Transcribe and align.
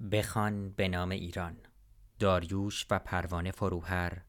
بخوان 0.00 0.70
به 0.70 0.88
نام 0.88 1.10
ایران. 1.10 1.56
داریوش 2.18 2.86
و 2.90 2.98
پروانه 2.98 3.50
فروهر 3.50 4.22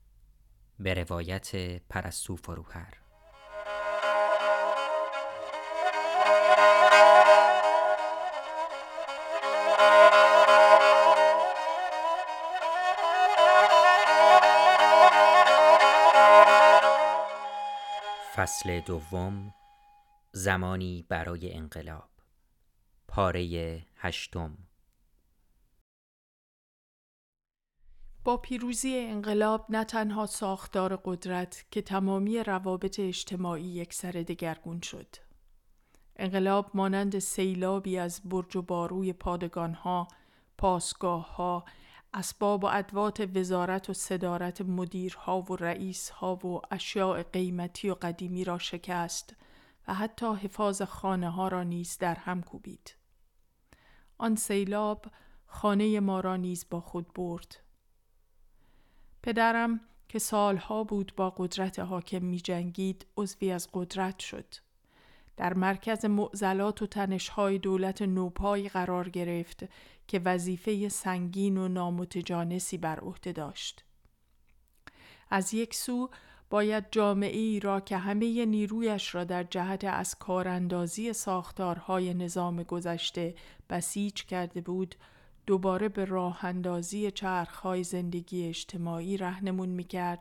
به 0.80 0.94
روایت 0.94 1.56
پرستو 1.90 2.36
فروهر. 2.36 2.94
فصل 18.36 18.80
دوم 18.80 19.54
زمانی 20.32 21.06
برای 21.10 21.54
انقلاب. 21.54 22.10
پاره 23.08 23.82
هشتم. 23.96 24.69
پیروزی 28.38 28.98
انقلاب 28.98 29.66
نه 29.70 29.84
تنها 29.84 30.26
ساختار 30.26 30.96
قدرت 30.96 31.66
که 31.72 31.82
تمامی 31.82 32.44
روابط 32.44 33.00
اجتماعی 33.00 33.64
یک 33.64 33.94
سر 33.94 34.12
دگرگون 34.12 34.82
شد. 34.82 35.16
انقلاب 36.16 36.72
مانند 36.74 37.20
سیلابی 37.20 37.98
از 37.98 38.22
برج 38.26 38.56
و 38.56 38.62
باروی 38.62 39.14
پادگانها، 39.14 40.08
پاسگاهها، 40.58 41.66
اسباب 42.14 42.64
و 42.64 42.68
ادوات 42.68 43.30
وزارت 43.36 43.90
و 43.90 43.94
صدارت 43.94 44.62
مدیرها 44.62 45.42
و 45.42 45.56
رئیسها 45.56 46.36
و 46.36 46.62
اشیاء 46.72 47.24
قیمتی 47.24 47.90
و 47.90 47.94
قدیمی 47.94 48.44
را 48.44 48.58
شکست 48.58 49.36
و 49.88 49.94
حتی 49.94 50.36
حفاظ 50.36 50.82
خانه 50.82 51.30
ها 51.30 51.48
را 51.48 51.64
نیز 51.64 51.98
در 51.98 52.16
هم 52.16 52.42
کوبید. 52.44 52.96
آن 54.18 54.36
سیلاب 54.36 55.06
خانه 55.46 56.00
ما 56.00 56.20
را 56.20 56.36
نیز 56.36 56.66
با 56.70 56.82
خود 56.82 57.14
برد. 57.14 57.69
پدرم 59.24 59.80
که 60.10 60.20
سالها 60.20 60.84
بود 60.84 61.14
با 61.16 61.30
قدرت 61.30 61.80
حاکم 61.80 62.26
می 62.26 62.40
جنگید 62.40 63.06
عضوی 63.18 63.52
از 63.52 63.68
قدرت 63.74 64.20
شد. 64.20 64.46
در 65.38 65.54
مرکز 65.54 66.06
معضلات 66.06 66.82
و 66.82 66.88
تنشهای 66.88 67.58
دولت 67.58 68.02
نوپایی 68.02 68.70
قرار 68.70 69.10
گرفت 69.10 69.64
که 70.08 70.20
وظیفه 70.20 70.90
سنگین 70.90 71.58
و 71.58 71.68
نامتجانسی 71.68 72.78
بر 72.78 73.00
عهده 73.00 73.32
داشت. 73.32 73.84
از 75.30 75.54
یک 75.54 75.76
سو 75.76 76.10
باید 76.50 76.86
جامعه 76.92 77.40
ای 77.40 77.60
را 77.60 77.80
که 77.80 77.98
همه 77.98 78.46
نیرویش 78.46 79.16
را 79.16 79.24
در 79.24 79.44
جهت 79.44 79.84
از 79.84 80.16
کاراندازی 80.16 81.14
ساختارهای 81.14 82.14
نظام 82.14 82.64
گذشته 82.64 83.36
بسیج 83.70 84.24
کرده 84.24 84.62
بود 84.62 84.96
دوباره 85.50 85.90
به 85.90 86.06
راه 86.06 86.46
اندازی 86.46 87.12
چرخهای 87.12 87.84
زندگی 87.84 88.48
اجتماعی 88.48 89.18
رهنمون 89.18 89.70
می 89.70 89.84
کرد. 89.84 90.20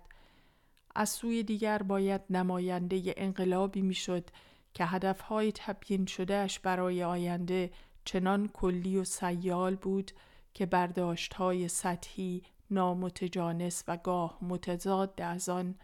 از 0.95 1.09
سوی 1.09 1.43
دیگر 1.43 1.83
باید 1.83 2.21
نماینده 2.31 3.15
انقلابی 3.17 3.83
می 3.83 3.95
شد 3.95 4.31
که 4.75 4.85
هدفهای 4.85 5.53
تبیین 5.53 6.07
شدهش 6.07 6.59
برای 6.59 7.05
آینده 7.05 7.71
چنان 8.05 8.49
کلی 8.49 8.97
و 8.97 9.05
سیال 9.05 9.77
بود 9.77 10.11
که 10.55 10.67
برداشتهای 10.67 11.69
سطحی 11.69 12.43
نامتجانس 12.71 13.85
و 13.89 13.97
گاه 13.97 14.39
متضاد 14.43 15.21
از 15.23 15.49
آن 15.49 15.75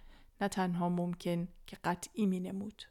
نه 0.40 0.48
تنها 0.48 0.88
ممکن 0.88 1.48
که 1.66 1.76
قطعی 1.84 2.26
می 2.26 2.40
نمود. 2.40 2.82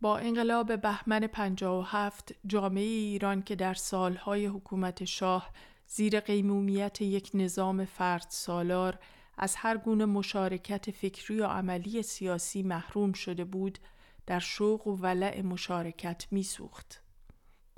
با 0.00 0.18
انقلاب 0.18 0.80
بهمن 0.80 1.26
57 1.26 2.34
جامعه 2.46 2.82
ایران 2.82 3.42
که 3.42 3.56
در 3.56 3.74
سالهای 3.74 4.46
حکومت 4.46 5.04
شاه 5.04 5.50
زیر 5.86 6.20
قیمومیت 6.20 7.02
یک 7.02 7.30
نظام 7.34 7.84
فرد 7.84 8.26
سالار 8.28 8.98
از 9.38 9.56
هر 9.56 9.76
گونه 9.76 10.04
مشارکت 10.04 10.90
فکری 10.90 11.40
و 11.40 11.46
عملی 11.46 12.02
سیاسی 12.02 12.62
محروم 12.62 13.12
شده 13.12 13.44
بود 13.44 13.78
در 14.26 14.38
شوق 14.38 14.86
و 14.86 14.96
ولع 14.96 15.42
مشارکت 15.42 16.26
میسوخت. 16.30 17.02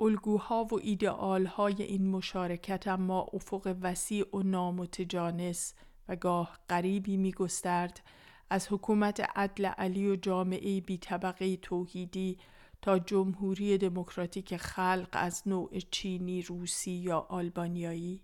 الگوها 0.01 0.63
و 0.63 0.79
ایدئالهای 0.79 1.83
این 1.83 2.07
مشارکت 2.07 2.87
اما 2.87 3.27
افق 3.33 3.75
وسیع 3.81 4.35
و 4.35 4.43
نامتجانس 4.43 5.73
و 6.07 6.15
گاه 6.15 6.59
غریبی 6.69 7.17
می 7.17 7.31
گسترد 7.31 8.01
از 8.49 8.67
حکومت 8.71 9.19
عدل 9.35 9.65
علی 9.65 10.07
و 10.07 10.15
جامعه 10.15 10.81
بی 10.81 10.97
طبقه 10.97 11.57
توحیدی 11.57 12.37
تا 12.81 12.99
جمهوری 12.99 13.77
دموکراتیک 13.77 14.57
خلق 14.57 15.09
از 15.11 15.43
نوع 15.45 15.79
چینی، 15.79 16.41
روسی 16.41 16.91
یا 16.91 17.19
آلبانیایی. 17.19 18.23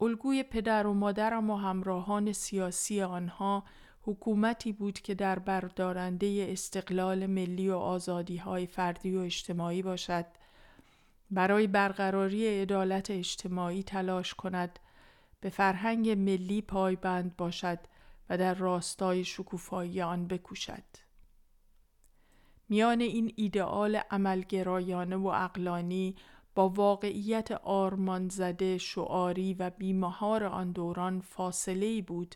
الگوی 0.00 0.42
پدر 0.42 0.86
و 0.86 0.94
مادرم 0.94 1.50
و 1.50 1.56
همراهان 1.56 2.32
سیاسی 2.32 3.02
آنها 3.02 3.64
حکومتی 4.02 4.72
بود 4.72 4.98
که 4.98 5.14
در 5.14 5.38
بردارنده 5.38 6.46
استقلال 6.50 7.26
ملی 7.26 7.68
و 7.70 7.76
آزادی 7.76 8.36
های 8.36 8.66
فردی 8.66 9.16
و 9.16 9.20
اجتماعی 9.20 9.82
باشد 9.82 10.26
برای 11.30 11.66
برقراری 11.66 12.62
عدالت 12.62 13.10
اجتماعی 13.10 13.82
تلاش 13.82 14.34
کند 14.34 14.78
به 15.40 15.48
فرهنگ 15.48 16.10
ملی 16.10 16.62
پایبند 16.62 17.36
باشد 17.36 17.78
و 18.30 18.38
در 18.38 18.54
راستای 18.54 19.24
شکوفایی 19.24 20.02
آن 20.02 20.26
بکوشد. 20.26 20.84
میان 22.68 23.00
این 23.00 23.32
ایدئال 23.36 24.00
عملگرایانه 24.10 25.16
و 25.16 25.26
اقلانی 25.26 26.16
با 26.54 26.68
واقعیت 26.68 27.52
آرمان 27.52 28.28
زده 28.28 28.78
شعاری 28.78 29.54
و 29.54 29.70
بیمهار 29.70 30.44
آن 30.44 30.72
دوران 30.72 31.20
فاصله 31.20 32.02
بود 32.02 32.34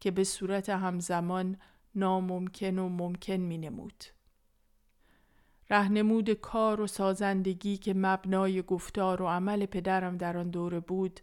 که 0.00 0.10
به 0.10 0.24
صورت 0.24 0.68
همزمان 0.68 1.56
ناممکن 1.94 2.78
و 2.78 2.88
ممکن 2.88 3.36
می 3.36 3.58
نمود. 3.58 4.04
رهنمود 5.70 6.30
کار 6.30 6.80
و 6.80 6.86
سازندگی 6.86 7.76
که 7.76 7.94
مبنای 7.94 8.62
گفتار 8.62 9.22
و 9.22 9.26
عمل 9.26 9.66
پدرم 9.66 10.16
در 10.16 10.36
آن 10.36 10.50
دوره 10.50 10.80
بود 10.80 11.20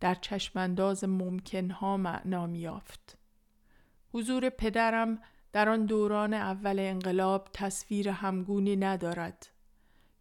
در 0.00 0.14
چشمانداز 0.14 1.04
ممکنها 1.04 1.96
معنا 1.96 2.46
میافت. 2.46 3.19
حضور 4.12 4.48
پدرم 4.48 5.22
در 5.52 5.68
آن 5.68 5.86
دوران 5.86 6.34
اول 6.34 6.78
انقلاب 6.78 7.48
تصویر 7.52 8.08
همگونی 8.08 8.76
ندارد. 8.76 9.46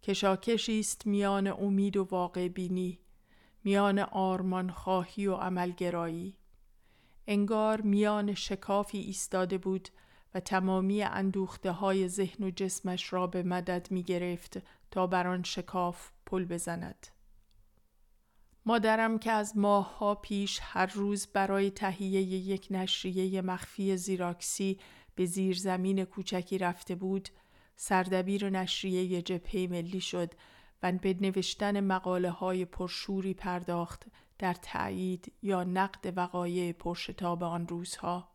کشاکشی 0.04 0.80
است 0.80 1.08
میان 1.08 1.48
امید 1.48 1.98
و 1.98 2.04
واقع 2.04 2.48
بینی، 2.48 3.00
میان 3.64 4.00
آرمان 4.00 4.70
خواهی 4.70 5.28
و 5.28 5.36
عملگرایی. 5.36 6.38
انگار 7.28 7.82
میان 7.82 8.34
شکافی 8.34 8.98
ایستاده 8.98 9.58
بود 9.58 9.90
و 10.34 10.40
تمامی 10.40 11.04
اندوخته 11.04 11.72
های 11.72 12.08
ذهن 12.08 12.44
و 12.44 12.52
جسمش 12.52 13.14
را 13.14 13.28
به 13.28 13.44
مدد 13.44 13.88
می 13.92 14.04
گرفت 14.04 14.58
تا 14.92 15.08
بر 15.08 15.28
آن 15.28 15.44
شکاف 15.44 16.12
پل 16.26 16.46
بزند. 16.46 17.08
مادرم 18.66 19.20
که 19.20 19.32
از 19.32 19.58
ماهها 19.58 20.16
پیش 20.16 20.60
هر 20.62 20.86
روز 20.86 21.28
برای 21.28 21.72
تهیه 21.72 22.22
یک 22.22 22.68
نشریه 22.72 23.42
مخفی 23.42 23.98
زیراکسی 23.98 24.80
به 25.16 25.26
زیرزمین 25.26 26.06
کوچکی 26.06 26.58
رفته 26.58 26.96
بود 26.96 27.30
سردبیر 27.76 28.50
نشریه 28.50 29.22
جبهه 29.22 29.68
ملی 29.72 30.02
شد 30.02 30.34
و 30.84 30.92
به 30.92 31.18
نوشتن 31.22 31.80
مقاله 31.80 32.30
های 32.30 32.66
پرشوری 32.66 33.34
پرداخت 33.34 34.06
در 34.40 34.54
تایید 34.54 35.34
یا 35.42 35.64
نقد 35.64 36.14
وقایع 36.18 36.72
پرشتاب 36.72 37.44
آن 37.44 37.68
روزها. 37.68 38.32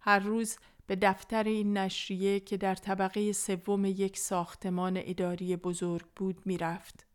هر 0.00 0.18
روز 0.18 0.56
به 0.86 0.96
دفتر 0.96 1.44
این 1.44 1.76
نشریه 1.76 2.40
که 2.40 2.56
در 2.56 2.74
طبقه 2.74 3.32
سوم 3.32 3.84
یک 3.84 4.18
ساختمان 4.18 5.00
اداری 5.04 5.56
بزرگ 5.56 6.06
بود 6.16 6.42
می‌رفت. 6.44 7.07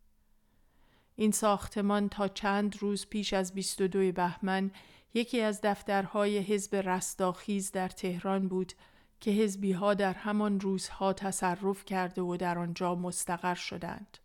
این 1.15 1.31
ساختمان 1.31 2.09
تا 2.09 2.27
چند 2.27 2.77
روز 2.79 3.07
پیش 3.07 3.33
از 3.33 3.53
22 3.53 4.11
بهمن 4.11 4.71
یکی 5.13 5.41
از 5.41 5.59
دفترهای 5.63 6.37
حزب 6.37 6.75
رستاخیز 6.75 7.71
در 7.71 7.89
تهران 7.89 8.47
بود 8.47 8.73
که 9.19 9.31
حزبی 9.31 9.71
ها 9.71 9.93
در 9.93 10.13
همان 10.13 10.59
روزها 10.59 11.13
تصرف 11.13 11.85
کرده 11.85 12.21
و 12.21 12.37
در 12.37 12.57
آنجا 12.57 12.95
مستقر 12.95 13.55
شدند. 13.55 14.17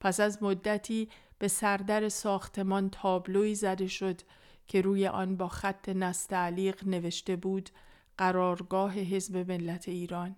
پس 0.00 0.20
از 0.20 0.42
مدتی 0.42 1.08
به 1.38 1.48
سردر 1.48 2.08
ساختمان 2.08 2.90
تابلوی 2.90 3.54
زده 3.54 3.86
شد 3.86 4.20
که 4.66 4.80
روی 4.80 5.06
آن 5.06 5.36
با 5.36 5.48
خط 5.48 5.88
نستعلیق 5.88 6.88
نوشته 6.88 7.36
بود 7.36 7.70
قرارگاه 8.18 8.92
حزب 8.92 9.36
ملت 9.36 9.88
ایران. 9.88 10.36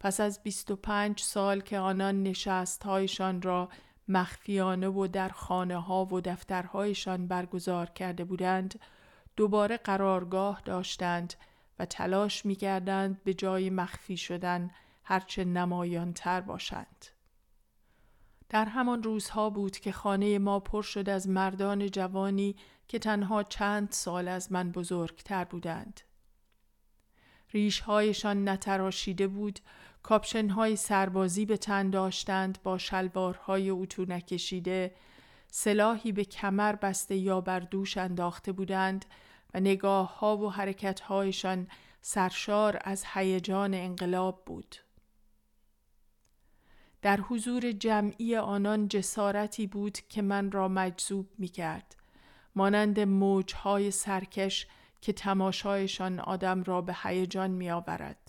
پس 0.00 0.20
از 0.20 0.42
25 0.42 1.20
سال 1.20 1.60
که 1.60 1.78
آنان 1.78 2.22
نشستهایشان 2.22 3.42
را 3.42 3.68
مخفیانه 4.08 4.88
و 4.88 5.06
در 5.06 5.28
خانه 5.28 5.76
ها 5.76 6.04
و 6.04 6.20
دفترهایشان 6.20 7.26
برگزار 7.26 7.86
کرده 7.86 8.24
بودند 8.24 8.80
دوباره 9.36 9.76
قرارگاه 9.76 10.62
داشتند 10.64 11.34
و 11.78 11.86
تلاش 11.86 12.46
می 12.46 12.54
کردند 12.56 13.24
به 13.24 13.34
جای 13.34 13.70
مخفی 13.70 14.16
شدن 14.16 14.70
هرچه 15.04 15.44
نمایانتر 15.44 16.40
باشند. 16.40 17.06
در 18.48 18.64
همان 18.64 19.02
روزها 19.02 19.50
بود 19.50 19.78
که 19.78 19.92
خانه 19.92 20.38
ما 20.38 20.60
پر 20.60 20.82
شد 20.82 21.08
از 21.08 21.28
مردان 21.28 21.90
جوانی 21.90 22.56
که 22.88 22.98
تنها 22.98 23.42
چند 23.42 23.88
سال 23.90 24.28
از 24.28 24.52
من 24.52 24.72
بزرگتر 24.72 25.44
بودند. 25.44 26.00
ریشهایشان 27.52 28.48
نتراشیده 28.48 29.26
بود، 29.26 29.60
کاپشنهای 30.04 30.76
سربازی 30.76 31.46
به 31.46 31.56
تن 31.56 31.90
داشتند 31.90 32.58
با 32.62 32.78
شلوارهای 32.78 33.70
اتو 33.70 34.04
نکشیده، 34.08 34.94
سلاحی 35.50 36.12
به 36.12 36.24
کمر 36.24 36.76
بسته 36.76 37.16
یا 37.16 37.40
بر 37.40 37.60
دوش 37.60 37.96
انداخته 37.96 38.52
بودند 38.52 39.04
و 39.54 39.60
نگاه 39.60 40.18
ها 40.18 40.36
و 40.36 40.52
حرکت 40.52 41.00
هایشان 41.00 41.66
سرشار 42.00 42.78
از 42.80 43.04
هیجان 43.14 43.74
انقلاب 43.74 44.42
بود. 44.46 44.76
در 47.02 47.20
حضور 47.20 47.72
جمعی 47.72 48.36
آنان 48.36 48.88
جسارتی 48.88 49.66
بود 49.66 49.98
که 50.08 50.22
من 50.22 50.50
را 50.50 50.68
مجذوب 50.68 51.28
می 51.38 51.48
کرد. 51.48 51.96
مانند 52.54 53.00
موجهای 53.00 53.90
سرکش 53.90 54.66
که 55.00 55.12
تماشایشان 55.12 56.20
آدم 56.20 56.62
را 56.62 56.80
به 56.80 56.96
هیجان 57.02 57.50
می 57.50 57.70
آورد. 57.70 58.23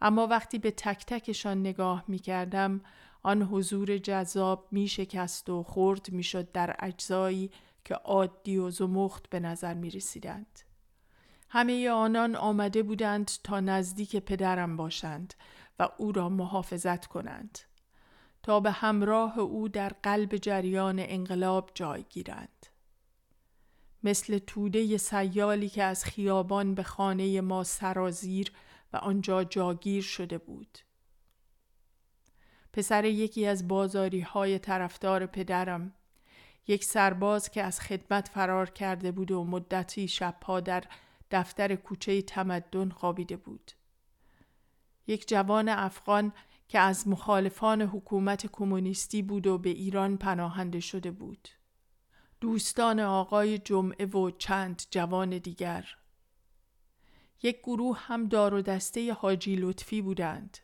اما 0.00 0.26
وقتی 0.26 0.58
به 0.58 0.70
تک 0.70 1.06
تکشان 1.06 1.60
نگاه 1.60 2.04
می 2.08 2.18
کردم 2.18 2.80
آن 3.22 3.42
حضور 3.42 3.98
جذاب 3.98 4.68
می 4.70 4.88
شکست 4.88 5.50
و 5.50 5.62
خورد 5.62 6.12
می 6.12 6.22
شد 6.22 6.52
در 6.52 6.76
اجزایی 6.78 7.50
که 7.84 7.94
عادی 7.94 8.56
و 8.56 8.70
زمخت 8.70 9.30
به 9.30 9.40
نظر 9.40 9.74
می 9.74 9.90
رسیدند. 9.90 10.60
همه 11.48 11.90
آنان 11.90 12.36
آمده 12.36 12.82
بودند 12.82 13.30
تا 13.44 13.60
نزدیک 13.60 14.16
پدرم 14.16 14.76
باشند 14.76 15.34
و 15.78 15.88
او 15.98 16.12
را 16.12 16.28
محافظت 16.28 17.06
کنند 17.06 17.58
تا 18.42 18.60
به 18.60 18.70
همراه 18.70 19.38
او 19.38 19.68
در 19.68 19.88
قلب 20.02 20.36
جریان 20.36 20.98
انقلاب 20.98 21.70
جای 21.74 22.04
گیرند 22.10 22.66
مثل 24.02 24.38
توده 24.38 24.96
سیالی 24.96 25.68
که 25.68 25.82
از 25.82 26.04
خیابان 26.04 26.74
به 26.74 26.82
خانه 26.82 27.40
ما 27.40 27.64
سرازیر 27.64 28.52
و 28.92 28.96
آنجا 28.96 29.44
جاگیر 29.44 30.02
شده 30.02 30.38
بود 30.38 30.78
پسر 32.72 33.04
یکی 33.04 33.46
از 33.46 33.68
بازاری 33.68 34.20
های 34.20 34.58
طرفدار 34.58 35.26
پدرم 35.26 35.94
یک 36.66 36.84
سرباز 36.84 37.50
که 37.50 37.62
از 37.62 37.80
خدمت 37.80 38.28
فرار 38.28 38.70
کرده 38.70 39.12
بود 39.12 39.30
و 39.30 39.44
مدتی 39.44 40.08
شبها 40.08 40.60
در 40.60 40.84
دفتر 41.30 41.74
کوچه 41.74 42.22
تمدن 42.22 42.88
خوابیده 42.88 43.36
بود. 43.36 43.72
یک 45.06 45.28
جوان 45.28 45.68
افغان 45.68 46.32
که 46.68 46.78
از 46.78 47.08
مخالفان 47.08 47.82
حکومت 47.82 48.46
کمونیستی 48.46 49.22
بود 49.22 49.46
و 49.46 49.58
به 49.58 49.70
ایران 49.70 50.16
پناهنده 50.16 50.80
شده 50.80 51.10
بود. 51.10 51.48
دوستان 52.40 53.00
آقای 53.00 53.58
جمعه 53.58 54.06
و 54.06 54.30
چند 54.30 54.82
جوان 54.90 55.38
دیگر. 55.38 55.84
یک 57.42 57.58
گروه 57.62 57.98
هم 57.98 58.28
دار 58.28 58.54
و 58.54 58.62
دسته 58.62 59.12
حاجی 59.12 59.56
لطفی 59.56 60.02
بودند. 60.02 60.58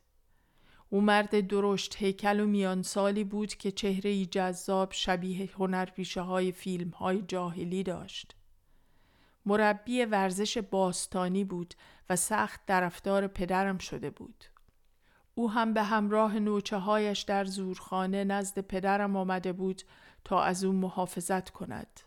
او 0.90 1.00
مرد 1.00 1.46
درشت 1.46 1.96
هیکل 1.98 2.40
و 2.40 2.46
میان 2.46 2.82
سالی 2.82 3.24
بود 3.24 3.54
که 3.54 3.70
چهره 3.72 4.26
جذاب 4.26 4.92
شبیه 4.92 5.50
هنرپیشه 5.58 6.20
های 6.20 6.52
فیلم 6.52 6.90
های 6.90 7.22
جاهلی 7.22 7.82
داشت. 7.82 8.36
مربی 9.46 10.04
ورزش 10.04 10.58
باستانی 10.58 11.44
بود 11.44 11.74
و 12.10 12.16
سخت 12.16 12.66
طرفدار 12.66 13.26
پدرم 13.26 13.78
شده 13.78 14.10
بود. 14.10 14.44
او 15.34 15.50
هم 15.50 15.74
به 15.74 15.82
همراه 15.82 16.38
نوچه 16.38 16.76
هایش 16.76 17.20
در 17.20 17.44
زورخانه 17.44 18.24
نزد 18.24 18.58
پدرم 18.58 19.16
آمده 19.16 19.52
بود 19.52 19.82
تا 20.24 20.42
از 20.42 20.64
او 20.64 20.72
محافظت 20.72 21.50
کند. 21.50 22.00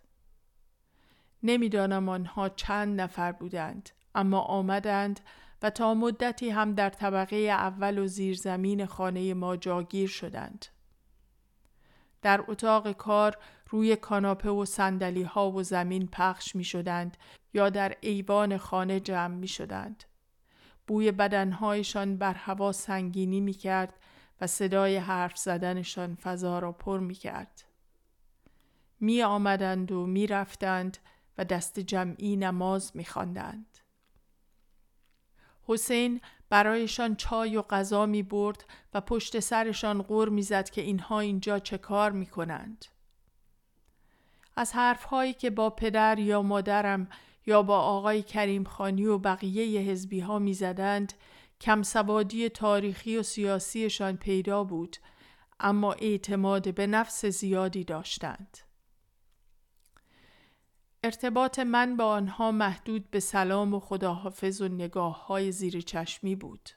نمی‌دانم 1.44 2.10
آنها 2.10 2.50
چند 2.50 3.02
نفر 3.02 3.32
بودند 3.32 3.90
اما 4.16 4.40
آمدند 4.40 5.20
و 5.62 5.70
تا 5.70 5.94
مدتی 5.94 6.50
هم 6.50 6.74
در 6.74 6.90
طبقه 6.90 7.36
اول 7.36 7.98
و 7.98 8.08
زیرزمین 8.08 8.86
خانه 8.86 9.34
ما 9.34 9.56
جاگیر 9.56 10.10
شدند. 10.10 10.66
در 12.22 12.44
اتاق 12.48 12.92
کار 12.92 13.38
روی 13.70 13.96
کاناپه 13.96 14.50
و 14.50 14.66
سندلی 14.66 15.24
ها 15.24 15.52
و 15.52 15.64
زمین 15.64 16.08
پخش 16.08 16.56
می 16.56 16.64
شدند 16.64 17.18
یا 17.54 17.70
در 17.70 17.98
ایوان 18.02 18.58
خانه 18.58 19.00
جمع 19.00 19.36
می 19.36 19.48
شدند. 19.48 20.04
بوی 20.88 21.12
بدنهایشان 21.12 22.18
بر 22.18 22.34
هوا 22.34 22.72
سنگینی 22.72 23.42
می 23.42 23.54
کرد 23.54 23.94
و 24.42 24.48
صدای 24.48 24.98
حرف 24.98 25.38
زدنشان 25.38 26.16
فضا 26.16 26.60
را 26.60 26.72
پر 26.72 27.00
می 27.00 27.16
کرد. 27.16 27.64
می 29.00 29.24
آمدند 29.24 29.92
و 29.92 30.06
می 30.06 30.28
رفتند 30.28 30.98
و 31.38 31.46
دست 31.46 31.80
جمعی 31.80 32.36
نماز 32.36 32.96
می 32.96 33.06
خواندند. 33.06 33.78
حسین 35.70 36.22
برایشان 36.50 37.16
چای 37.16 37.58
و 37.58 37.62
غذا 37.62 38.06
می 38.06 38.24
برد 38.24 38.66
و 38.94 39.02
پشت 39.02 39.40
سرشان 39.40 40.02
غور 40.02 40.30
می 40.30 40.42
زد 40.42 40.70
که 40.70 40.82
اینها 40.82 41.20
اینجا 41.20 41.60
چه 41.60 41.78
کار 41.78 42.12
می 42.12 42.26
کنند. 42.26 42.86
از 44.56 44.74
حرفهایی 44.74 45.34
که 45.34 45.50
با 45.50 45.70
پدر 45.70 46.20
یا 46.20 46.42
مادرم 46.42 47.10
یا 47.46 47.64
با 47.64 47.80
آقای 47.80 48.22
کریم 48.22 48.64
خانی 48.64 49.06
و 49.06 49.18
بقیه 49.18 49.82
حزبی 49.82 50.20
ها 50.20 50.40
می 50.40 50.54
زدند 50.54 51.14
کم 51.62 51.84
سوادی 51.84 52.50
تاریخی 52.50 53.18
و 53.18 53.24
سیاسیشان 53.24 54.18
پیدا 54.18 54.64
بود 54.64 54.98
اما 55.60 55.94
اعتماد 55.94 56.74
به 56.76 56.88
نفس 56.88 57.26
زیادی 57.26 57.84
داشتند. 57.84 58.58
ارتباط 61.04 61.60
من 61.60 61.98
با 61.98 62.06
آنها 62.06 62.52
محدود 62.52 63.12
به 63.12 63.20
سلام 63.20 63.74
و 63.74 63.80
خداحافظ 63.80 64.62
و 64.62 64.68
نگاه 64.68 65.28
های 65.28 65.52
زیر 65.52 65.82
چشمی 65.82 66.36
بود. 66.36 66.70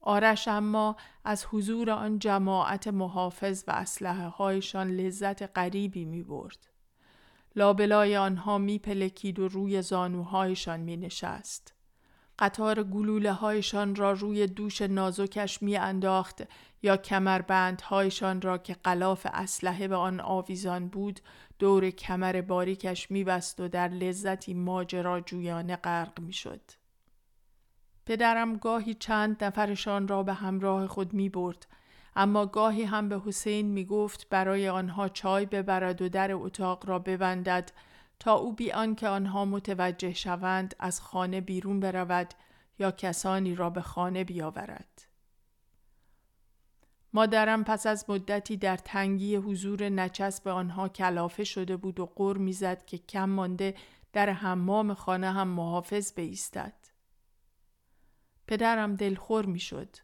آرش 0.00 0.48
اما 0.48 0.96
از 1.24 1.46
حضور 1.50 1.90
آن 1.90 2.18
جماعت 2.18 2.88
محافظ 2.88 3.64
و 3.66 3.70
اسلحه 3.70 4.28
هایشان 4.28 4.90
لذت 4.90 5.58
غریبی 5.58 6.04
می 6.04 6.22
برد. 6.22 6.68
لابلای 7.56 8.16
آنها 8.16 8.58
می 8.58 8.78
پلکید 8.78 9.38
و 9.38 9.48
روی 9.48 9.82
زانوهایشان 9.82 10.80
می 10.80 10.96
نشست. 10.96 11.74
قطار 12.40 12.82
گلوله 12.82 13.32
هایشان 13.32 13.94
را 13.94 14.12
روی 14.12 14.46
دوش 14.46 14.82
نازکش 14.82 15.62
می 15.62 15.76
انداخت 15.76 16.42
یا 16.82 16.96
کمربندهایشان 16.96 18.40
را 18.40 18.58
که 18.58 18.74
قلاف 18.84 19.26
اسلحه 19.32 19.88
به 19.88 19.96
آن 19.96 20.20
آویزان 20.20 20.88
بود 20.88 21.20
دور 21.58 21.90
کمر 21.90 22.40
باریکش 22.40 23.10
میبست 23.10 23.60
و 23.60 23.68
در 23.68 23.88
لذتی 23.88 24.54
ماجراجویانه 24.54 25.76
غرق 25.76 26.20
می‌شد. 26.20 26.60
پدرم 28.06 28.56
گاهی 28.56 28.94
چند 28.94 29.44
نفرشان 29.44 30.08
را 30.08 30.22
به 30.22 30.32
همراه 30.32 30.86
خود 30.86 31.12
می 31.12 31.28
برد 31.28 31.66
اما 32.16 32.46
گاهی 32.46 32.82
هم 32.82 33.08
به 33.08 33.20
حسین 33.26 33.66
می 33.66 33.84
گفت 33.84 34.28
برای 34.28 34.68
آنها 34.68 35.08
چای 35.08 35.46
ببرد 35.46 36.02
و 36.02 36.08
در 36.08 36.32
اتاق 36.32 36.88
را 36.88 36.98
ببندد 36.98 37.72
تا 38.20 38.34
او 38.34 38.52
بی 38.52 38.72
آنکه 38.72 39.08
آنها 39.08 39.44
متوجه 39.44 40.12
شوند 40.12 40.74
از 40.78 41.00
خانه 41.00 41.40
بیرون 41.40 41.80
برود 41.80 42.34
یا 42.78 42.90
کسانی 42.90 43.54
را 43.54 43.70
به 43.70 43.80
خانه 43.80 44.24
بیاورد. 44.24 45.06
مادرم 47.12 47.64
پس 47.64 47.86
از 47.86 48.10
مدتی 48.10 48.56
در 48.56 48.76
تنگی 48.76 49.36
حضور 49.36 49.88
نچسب 49.88 50.48
آنها 50.48 50.88
کلافه 50.88 51.44
شده 51.44 51.76
بود 51.76 52.00
و 52.00 52.06
قر 52.16 52.36
می‌زد 52.36 52.84
که 52.84 52.98
کم 52.98 53.30
مانده 53.30 53.74
در 54.12 54.30
حمام 54.30 54.94
خانه 54.94 55.32
هم 55.32 55.48
محافظ 55.48 56.12
بایستد. 56.16 56.74
پدرم 58.46 58.96
دلخور 58.96 59.46
می‌شد. 59.46 59.96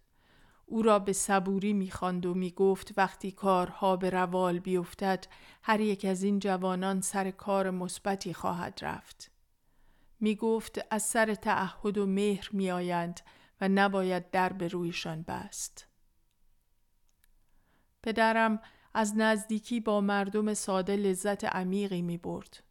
او 0.67 0.83
را 0.83 0.99
به 0.99 1.13
صبوری 1.13 1.73
می‌خواند 1.73 2.27
و 2.27 2.35
می‌گفت 2.35 2.93
وقتی 2.97 3.33
کارها 3.33 3.97
به 3.97 4.11
روال 4.11 4.59
بیفتد 4.59 5.27
هر 5.63 5.81
یک 5.81 6.05
از 6.05 6.23
این 6.23 6.39
جوانان 6.39 7.01
سر 7.01 7.31
کار 7.31 7.71
مثبتی 7.71 8.35
خواهد 8.35 8.79
رفت. 8.83 9.31
می‌گفت 10.21 10.79
از 10.91 11.03
سر 11.03 11.35
تعهد 11.35 11.99
و 11.99 12.07
مهر 12.07 12.49
میآیند 12.53 13.21
و 13.61 13.69
نباید 13.69 14.31
در 14.31 14.53
به 14.53 14.69
رویشان 14.69 15.23
بست. 15.23 15.87
پدرم 18.03 18.61
از 18.95 19.17
نزدیکی 19.17 19.81
با 19.81 20.01
مردم 20.01 20.55
ساده 20.55 20.97
لذت 20.97 21.45
عمیقی 21.45 22.03
می 22.03 22.19
برد. 22.19 22.63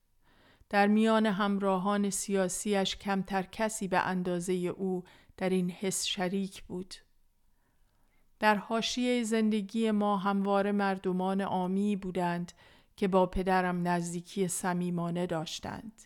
در 0.69 0.87
میان 0.87 1.25
همراهان 1.25 2.09
سیاسیش 2.09 2.95
کمتر 2.95 3.43
کسی 3.43 3.87
به 3.87 3.99
اندازه 3.99 4.53
او 4.53 5.03
در 5.37 5.49
این 5.49 5.69
حس 5.71 6.05
شریک 6.05 6.63
بود. 6.63 6.95
در 8.39 8.55
حاشیه 8.55 9.23
زندگی 9.23 9.91
ما 9.91 10.17
همواره 10.17 10.71
مردمان 10.71 11.41
آمی 11.41 11.95
بودند 11.95 12.51
که 12.95 13.07
با 13.07 13.25
پدرم 13.25 13.87
نزدیکی 13.87 14.47
صمیمانه 14.47 15.25
داشتند. 15.25 16.01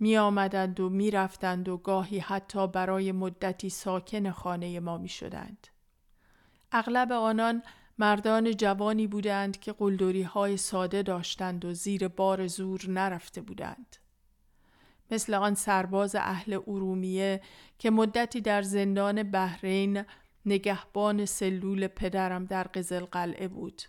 می 0.00 0.16
آمدند 0.16 0.80
و 0.80 0.88
می 0.88 1.10
رفتند 1.10 1.68
و 1.68 1.76
گاهی 1.76 2.18
حتی 2.18 2.66
برای 2.66 3.12
مدتی 3.12 3.70
ساکن 3.70 4.30
خانه 4.30 4.80
ما 4.80 4.98
می 4.98 5.08
شدند. 5.08 5.66
اغلب 6.72 7.12
آنان 7.12 7.62
مردان 7.98 8.56
جوانی 8.56 9.06
بودند 9.06 9.60
که 9.60 9.72
قلدری 9.72 10.22
های 10.22 10.56
ساده 10.56 11.02
داشتند 11.02 11.64
و 11.64 11.74
زیر 11.74 12.08
بار 12.08 12.46
زور 12.46 12.80
نرفته 12.88 13.40
بودند. 13.40 13.96
مثل 15.10 15.34
آن 15.34 15.54
سرباز 15.54 16.14
اهل 16.14 16.54
ارومیه 16.66 17.40
که 17.78 17.90
مدتی 17.90 18.40
در 18.40 18.62
زندان 18.62 19.22
بحرین 19.22 20.04
نگهبان 20.46 21.24
سلول 21.24 21.86
پدرم 21.86 22.44
در 22.44 22.62
قزل 22.62 23.04
قلعه 23.04 23.48
بود. 23.48 23.82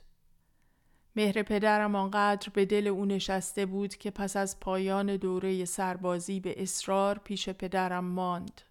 مهر 1.15 1.43
پدرم 1.43 1.95
آنقدر 1.95 2.49
به 2.53 2.65
دل 2.65 2.87
او 2.87 3.05
نشسته 3.05 3.65
بود 3.65 3.95
که 3.95 4.11
پس 4.11 4.35
از 4.35 4.59
پایان 4.59 5.15
دوره 5.15 5.65
سربازی 5.65 6.39
به 6.39 6.61
اصرار 6.61 7.17
پیش 7.17 7.49
پدرم 7.49 8.05
ماند. 8.05 8.61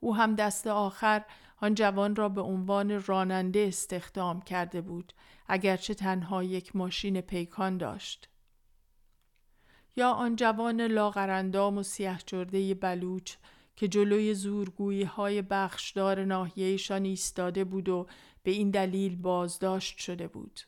او 0.00 0.16
هم 0.16 0.34
دست 0.34 0.66
آخر 0.66 1.24
آن 1.60 1.74
جوان 1.74 2.16
را 2.16 2.28
به 2.28 2.40
عنوان 2.40 3.02
راننده 3.06 3.60
استخدام 3.68 4.40
کرده 4.40 4.80
بود 4.80 5.12
اگرچه 5.46 5.94
تنها 5.94 6.44
یک 6.44 6.76
ماشین 6.76 7.20
پیکان 7.20 7.78
داشت. 7.78 8.28
یا 9.96 10.10
آن 10.10 10.36
جوان 10.36 10.80
لاغرندام 10.80 11.78
و 11.78 11.82
جرده 12.26 12.74
بلوچ 12.74 13.34
که 13.76 13.88
جلوی 13.88 14.34
زورگویی 14.34 15.02
های 15.02 15.42
بخشدار 15.42 16.24
ناحیهشان 16.24 17.04
ایستاده 17.04 17.64
بود 17.64 17.88
و 17.88 18.06
به 18.42 18.50
این 18.50 18.70
دلیل 18.70 19.16
بازداشت 19.16 19.98
شده 19.98 20.28
بود. 20.28 20.60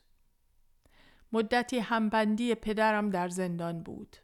مدتی 1.32 1.78
همبندی 1.78 2.54
پدرم 2.54 3.10
در 3.10 3.28
زندان 3.28 3.82
بود. 3.82 4.16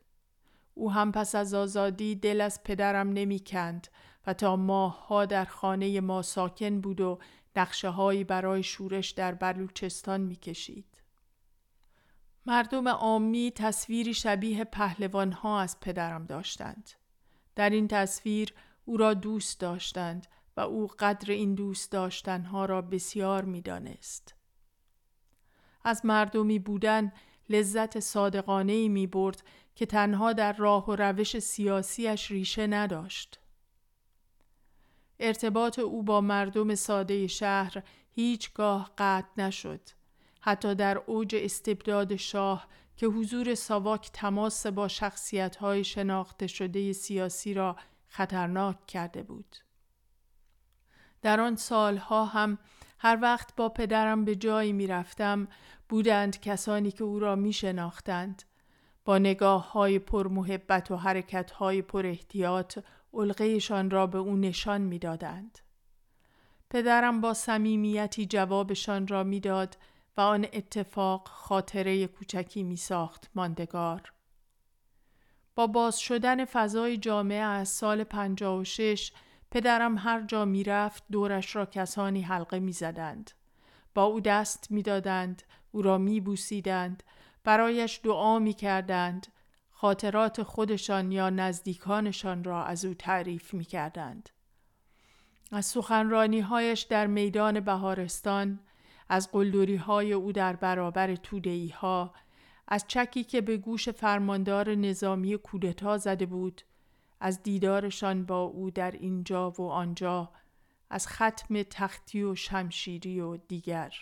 او 0.75 0.93
هم 0.93 1.13
پس 1.13 1.35
از 1.35 1.55
آزادی 1.55 2.15
دل 2.15 2.41
از 2.41 2.63
پدرم 2.65 3.09
نمی 3.09 3.41
کند 3.47 3.89
و 4.27 4.35
تا 4.35 4.57
ماهها 4.57 5.27
در 5.27 5.45
خانه 5.45 6.01
ما 6.01 6.23
ساکن 6.23 6.81
بود 6.81 7.01
و 7.01 7.19
نقشه 7.57 7.89
هایی 7.89 8.25
برای 8.25 8.63
شورش 8.63 9.11
در 9.11 9.35
بلوچستان 9.35 10.21
می 10.21 10.37
کشید. 10.37 11.03
مردم 12.47 12.89
عامی 12.89 13.53
تصویری 13.55 14.15
شبیه 14.15 14.65
پهلوان 14.65 15.33
ها 15.33 15.61
از 15.61 15.81
پدرم 15.81 16.25
داشتند. 16.25 16.91
در 17.57 17.71
این 17.71 17.89
تصویر 17.89 18.55
او 18.85 18.97
را 18.97 19.15
دوست 19.15 19.61
داشتند 19.61 20.27
و 20.57 20.61
او 20.61 20.87
قدر 20.99 21.33
این 21.33 21.55
دوست 21.55 21.93
داشتنها 21.93 22.65
را 22.65 22.83
بسیار 22.83 23.45
می 23.45 23.61
دانست. 23.61 24.35
از 25.85 26.07
مردمی 26.07 26.59
بودن 26.59 27.13
لذت 27.49 28.01
صادقانه 28.01 28.89
می 28.89 29.07
برد 29.07 29.43
که 29.75 29.87
تنها 29.87 30.33
در 30.33 30.53
راه 30.53 30.87
و 30.87 30.97
روش 30.97 31.39
سیاسیش 31.39 32.31
ریشه 32.31 32.67
نداشت. 32.67 33.41
ارتباط 35.21 35.79
او 35.79 36.03
با 36.03 36.21
مردم 36.21 36.75
ساده 36.75 37.27
شهر 37.27 37.83
هیچگاه 38.13 38.93
قطع 38.99 39.43
نشد. 39.43 39.81
حتی 40.41 40.75
در 40.75 40.99
اوج 40.99 41.37
استبداد 41.39 42.17
شاه 42.17 42.69
که 42.97 43.07
حضور 43.07 43.55
ساواک 43.55 44.11
تماس 44.13 44.67
با 44.67 44.89
شخصیت 44.89 45.57
های 45.57 45.85
شناخته 45.85 46.47
شده 46.47 46.93
سیاسی 46.93 47.55
را 47.55 47.77
خطرناک 48.15 48.87
کرده 48.87 49.23
بود. 49.23 49.57
در 51.23 51.41
آن 51.41 51.57
سالها 51.57 52.25
هم 52.25 52.59
هر 52.99 53.19
وقت 53.23 53.57
با 53.57 53.69
پدرم 53.69 54.25
به 54.25 54.37
جایی 54.37 54.73
می 54.73 54.87
رفتم 54.87 55.49
بودند 55.89 56.41
کسانی 56.41 56.91
که 56.91 57.05
او 57.05 57.19
را 57.19 57.37
می 57.37 57.53
شناختند. 57.53 58.43
با 59.05 59.19
نگاه 59.19 59.73
های 59.73 59.99
پر 59.99 60.29
محبت 60.29 60.91
و 60.91 60.97
حرکت 60.97 61.51
های 61.51 61.83
پر 61.83 62.07
احتیاط 62.07 62.79
علقهشان 63.15 63.91
را 63.91 64.07
به 64.07 64.19
او 64.19 64.37
نشان 64.37 64.81
می 64.81 64.99
دادند. 64.99 65.59
پدرم 66.71 67.21
با 67.21 67.35
صمیمیتی 67.35 68.27
جوابشان 68.27 69.07
را 69.07 69.25
می‌داد 69.25 69.77
و 70.17 70.21
آن 70.21 70.47
اتفاق 70.53 71.29
خاطره 71.29 72.07
کوچکی 72.07 72.63
می 72.63 72.77
ساخت 72.77 73.31
ماندگار. 73.35 74.14
با 75.55 75.67
باز 75.67 75.99
شدن 76.01 76.45
فضای 76.45 76.97
جامعه 76.97 77.43
از 77.43 77.69
سال 77.69 78.05
56 78.05 79.13
پدرم 79.51 79.99
هر 79.99 80.23
جا 80.23 80.45
می 80.45 80.65
رفت 80.65 81.05
دورش 81.13 81.57
را 81.57 81.67
کسانی 81.67 82.23
حلقه 82.23 82.59
می 82.59 82.73
زدند. 82.73 83.31
با 83.95 84.05
او 84.05 84.21
دست 84.21 84.71
می 84.71 84.83
دادند، 84.83 85.43
او 85.73 85.83
را 85.83 85.99
می 85.99 86.21
بوسیدند، 86.21 87.03
برایش 87.45 88.01
دعا 88.03 88.39
می 88.39 88.53
کردند، 88.53 89.27
خاطرات 89.71 90.43
خودشان 90.43 91.13
یا 91.13 91.31
نزدیکانشان 91.31 92.45
را 92.45 92.65
از 92.65 92.85
او 92.85 92.95
تعریف 92.95 93.55
می 93.55 93.65
کردند. 93.65 94.29
از 95.53 95.67
سخنرانی 95.67 96.41
هایش 96.41 96.83
در 96.83 97.07
میدان 97.07 97.61
بهارستان، 97.61 98.61
از 99.09 99.33
قلدوری 99.33 99.77
های 99.77 100.13
او 100.13 100.33
در 100.33 100.57
برابر 100.57 101.17
تودهی 101.17 101.69
از 102.69 102.85
چکی 102.89 103.25
که 103.25 103.41
به 103.41 103.57
گوش 103.57 103.89
فرماندار 103.89 104.75
نظامی 104.75 105.37
کودتا 105.37 105.99
زده 105.99 106.27
بود، 106.27 106.63
از 107.21 107.43
دیدارشان 107.43 108.27
با 108.27 108.43
او 108.43 108.71
در 108.71 108.91
اینجا 108.91 109.51
و 109.51 109.63
آنجا، 109.63 110.31
از 110.91 111.09
ختم 111.09 111.63
تختی 111.63 112.23
و 112.23 112.35
شمشیری 112.35 113.21
و 113.21 113.37
دیگر. 113.37 113.95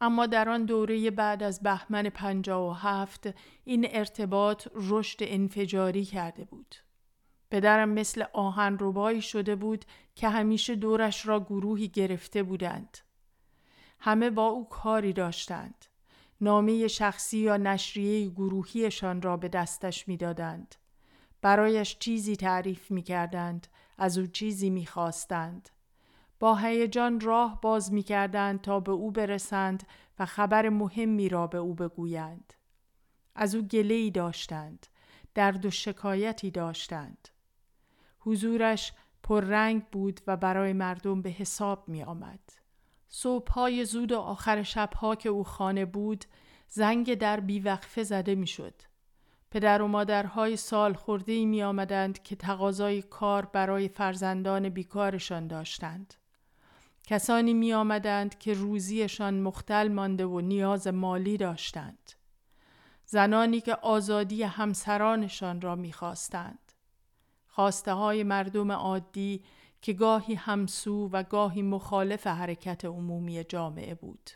اما 0.00 0.26
در 0.26 0.48
آن 0.48 0.64
دوره 0.64 1.10
بعد 1.10 1.42
از 1.42 1.62
بهمن 1.62 2.02
پنجا 2.02 2.68
و 2.68 2.72
هفت 2.72 3.28
این 3.64 3.86
ارتباط 3.90 4.68
رشد 4.74 5.18
انفجاری 5.20 6.04
کرده 6.04 6.44
بود. 6.44 6.74
پدرم 7.50 7.88
مثل 7.88 8.24
آهن 8.32 8.78
روبایی 8.78 9.22
شده 9.22 9.56
بود 9.56 9.84
که 10.14 10.28
همیشه 10.28 10.74
دورش 10.74 11.26
را 11.26 11.40
گروهی 11.40 11.88
گرفته 11.88 12.42
بودند. 12.42 12.98
همه 14.00 14.30
با 14.30 14.46
او 14.46 14.68
کاری 14.68 15.12
داشتند. 15.12 15.84
نامه 16.40 16.88
شخصی 16.88 17.38
یا 17.38 17.56
نشریه 17.56 18.28
گروهیشان 18.28 19.22
را 19.22 19.36
به 19.36 19.48
دستش 19.48 20.08
می‌دادند. 20.08 20.74
برایش 21.42 21.98
چیزی 21.98 22.36
تعریف 22.36 22.90
می 22.90 23.02
کردند. 23.02 23.66
از 23.98 24.18
او 24.18 24.26
چیزی 24.26 24.70
می 24.70 24.86
خواستند. 24.86 25.68
با 26.40 26.56
هیجان 26.56 27.20
راه 27.20 27.60
باز 27.60 27.92
می 27.92 28.02
کردند 28.02 28.60
تا 28.60 28.80
به 28.80 28.92
او 28.92 29.10
برسند 29.10 29.86
و 30.18 30.26
خبر 30.26 30.68
مهمی 30.68 31.28
را 31.28 31.46
به 31.46 31.58
او 31.58 31.74
بگویند. 31.74 32.54
از 33.34 33.54
او 33.54 33.62
گله 33.62 34.10
داشتند. 34.10 34.86
درد 35.34 35.66
و 35.66 35.70
شکایتی 35.70 36.50
داشتند. 36.50 37.28
حضورش 38.18 38.92
پررنگ 39.22 39.84
بود 39.84 40.20
و 40.26 40.36
برای 40.36 40.72
مردم 40.72 41.22
به 41.22 41.30
حساب 41.30 41.88
می 41.88 42.02
آمد. 42.02 42.40
صبحهای 43.08 43.84
زود 43.84 44.12
و 44.12 44.18
آخر 44.18 44.62
شبها 44.62 45.14
که 45.14 45.28
او 45.28 45.44
خانه 45.44 45.84
بود 45.84 46.24
زنگ 46.68 47.14
در 47.14 47.40
بیوقفه 47.40 48.02
زده 48.02 48.34
می 48.34 48.46
شد. 48.46 48.74
پدر 49.50 49.82
و 49.82 49.88
مادرهای 49.88 50.56
سال 50.56 50.94
خورده 50.94 51.44
می 51.44 51.62
آمدند 51.62 52.22
که 52.22 52.36
تقاضای 52.36 53.02
کار 53.02 53.44
برای 53.44 53.88
فرزندان 53.88 54.68
بیکارشان 54.68 55.46
داشتند. 55.46 56.14
کسانی 57.04 57.54
می 57.54 57.72
آمدند 57.72 58.38
که 58.38 58.54
روزیشان 58.54 59.40
مختل 59.40 59.88
مانده 59.88 60.26
و 60.26 60.40
نیاز 60.40 60.86
مالی 60.86 61.36
داشتند. 61.36 62.12
زنانی 63.04 63.60
که 63.60 63.74
آزادی 63.74 64.42
همسرانشان 64.42 65.60
را 65.60 65.74
می 65.74 65.92
خواستند. 65.92 66.72
خواسته 67.46 67.92
های 67.92 68.22
مردم 68.22 68.72
عادی 68.72 69.42
که 69.82 69.92
گاهی 69.92 70.34
همسو 70.34 71.08
و 71.12 71.22
گاهی 71.22 71.62
مخالف 71.62 72.26
حرکت 72.26 72.84
عمومی 72.84 73.44
جامعه 73.44 73.94
بود. 73.94 74.30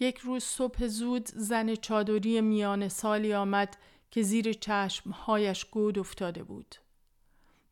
یک 0.00 0.18
روز 0.18 0.44
صبح 0.44 0.86
زود 0.86 1.26
زن 1.26 1.74
چادری 1.74 2.40
میان 2.40 2.88
سالی 2.88 3.34
آمد 3.34 3.76
که 4.10 4.22
زیر 4.22 4.52
چشمهایش 4.52 5.64
گود 5.64 5.98
افتاده 5.98 6.42
بود. 6.42 6.74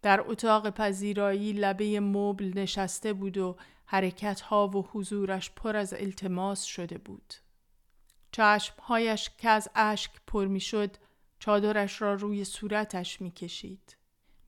در 0.03 0.25
اتاق 0.27 0.71
پذیرایی 0.71 1.53
لبه 1.53 2.01
مبل 2.01 2.53
نشسته 2.59 3.13
بود 3.13 3.39
و 3.39 3.57
حرکت 3.87 4.41
ها 4.41 4.69
و 4.69 4.87
حضورش 4.93 5.51
پر 5.51 5.77
از 5.77 5.95
التماس 5.95 6.65
شده 6.65 6.99
بود. 6.99 7.35
چشمهایش 8.33 9.31
که 9.39 9.49
از 9.49 9.69
اشک 9.75 10.11
پر 10.27 10.47
می 10.47 10.61
شد 10.61 10.97
چادرش 11.39 12.03
را 12.03 12.15
روی 12.15 12.45
صورتش 12.45 13.21
می 13.21 13.31
کشید. 13.31 13.97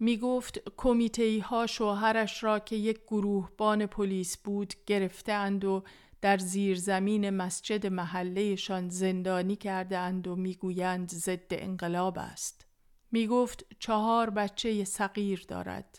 می 0.01 0.17
گفت 0.17 0.59
کمیتهی 0.77 1.39
ها 1.39 1.67
شوهرش 1.67 2.45
را 2.45 2.59
که 2.59 2.77
یک 2.77 3.01
گروهبان 3.07 3.87
پلیس 3.87 4.37
بود 4.37 4.75
گرفته 4.87 5.33
اند 5.33 5.65
و 5.65 5.85
در 6.21 6.39
زیر 6.39 6.79
زمین 6.79 7.31
مسجد 7.31 7.87
محلهشان 7.87 8.89
زندانی 8.89 9.57
کرده 9.57 9.99
اند 9.99 10.29
و 10.29 10.37
می‌گویند 10.37 11.09
ضد 11.09 11.47
انقلاب 11.51 12.19
است. 12.19 12.67
می 13.13 13.27
گفت 13.27 13.65
چهار 13.79 14.31
بچه 14.31 14.85
صغیر 14.85 15.45
دارد. 15.49 15.99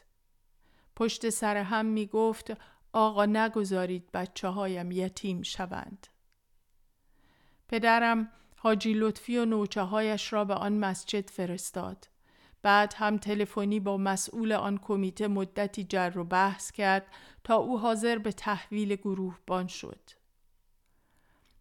پشت 0.96 1.30
سر 1.30 1.58
هم 1.58 1.86
می 1.86 2.08
گفت 2.08 2.54
آقا 2.94 3.26
نگذارید 3.26 4.12
بچه 4.12 4.48
هایم 4.48 4.92
یتیم 4.92 5.42
شوند. 5.42 6.08
پدرم 7.68 8.32
حاجی 8.56 8.94
لطفی 8.94 9.38
و 9.38 9.46
نوچه 9.46 9.82
هایش 9.82 10.34
را 10.34 10.46
به 10.46 10.54
آن 10.54 10.74
مسجد 10.74 11.30
فرستاد. 11.30 12.08
بعد 12.62 12.94
هم 12.98 13.18
تلفنی 13.18 13.80
با 13.80 13.98
مسئول 13.98 14.52
آن 14.52 14.78
کمیته 14.78 15.28
مدتی 15.28 15.84
جر 15.84 16.18
و 16.18 16.24
بحث 16.24 16.72
کرد 16.72 17.08
تا 17.44 17.56
او 17.56 17.80
حاضر 17.80 18.18
به 18.18 18.32
تحویل 18.32 18.96
گروهبان 18.96 19.68
شد. 19.68 20.10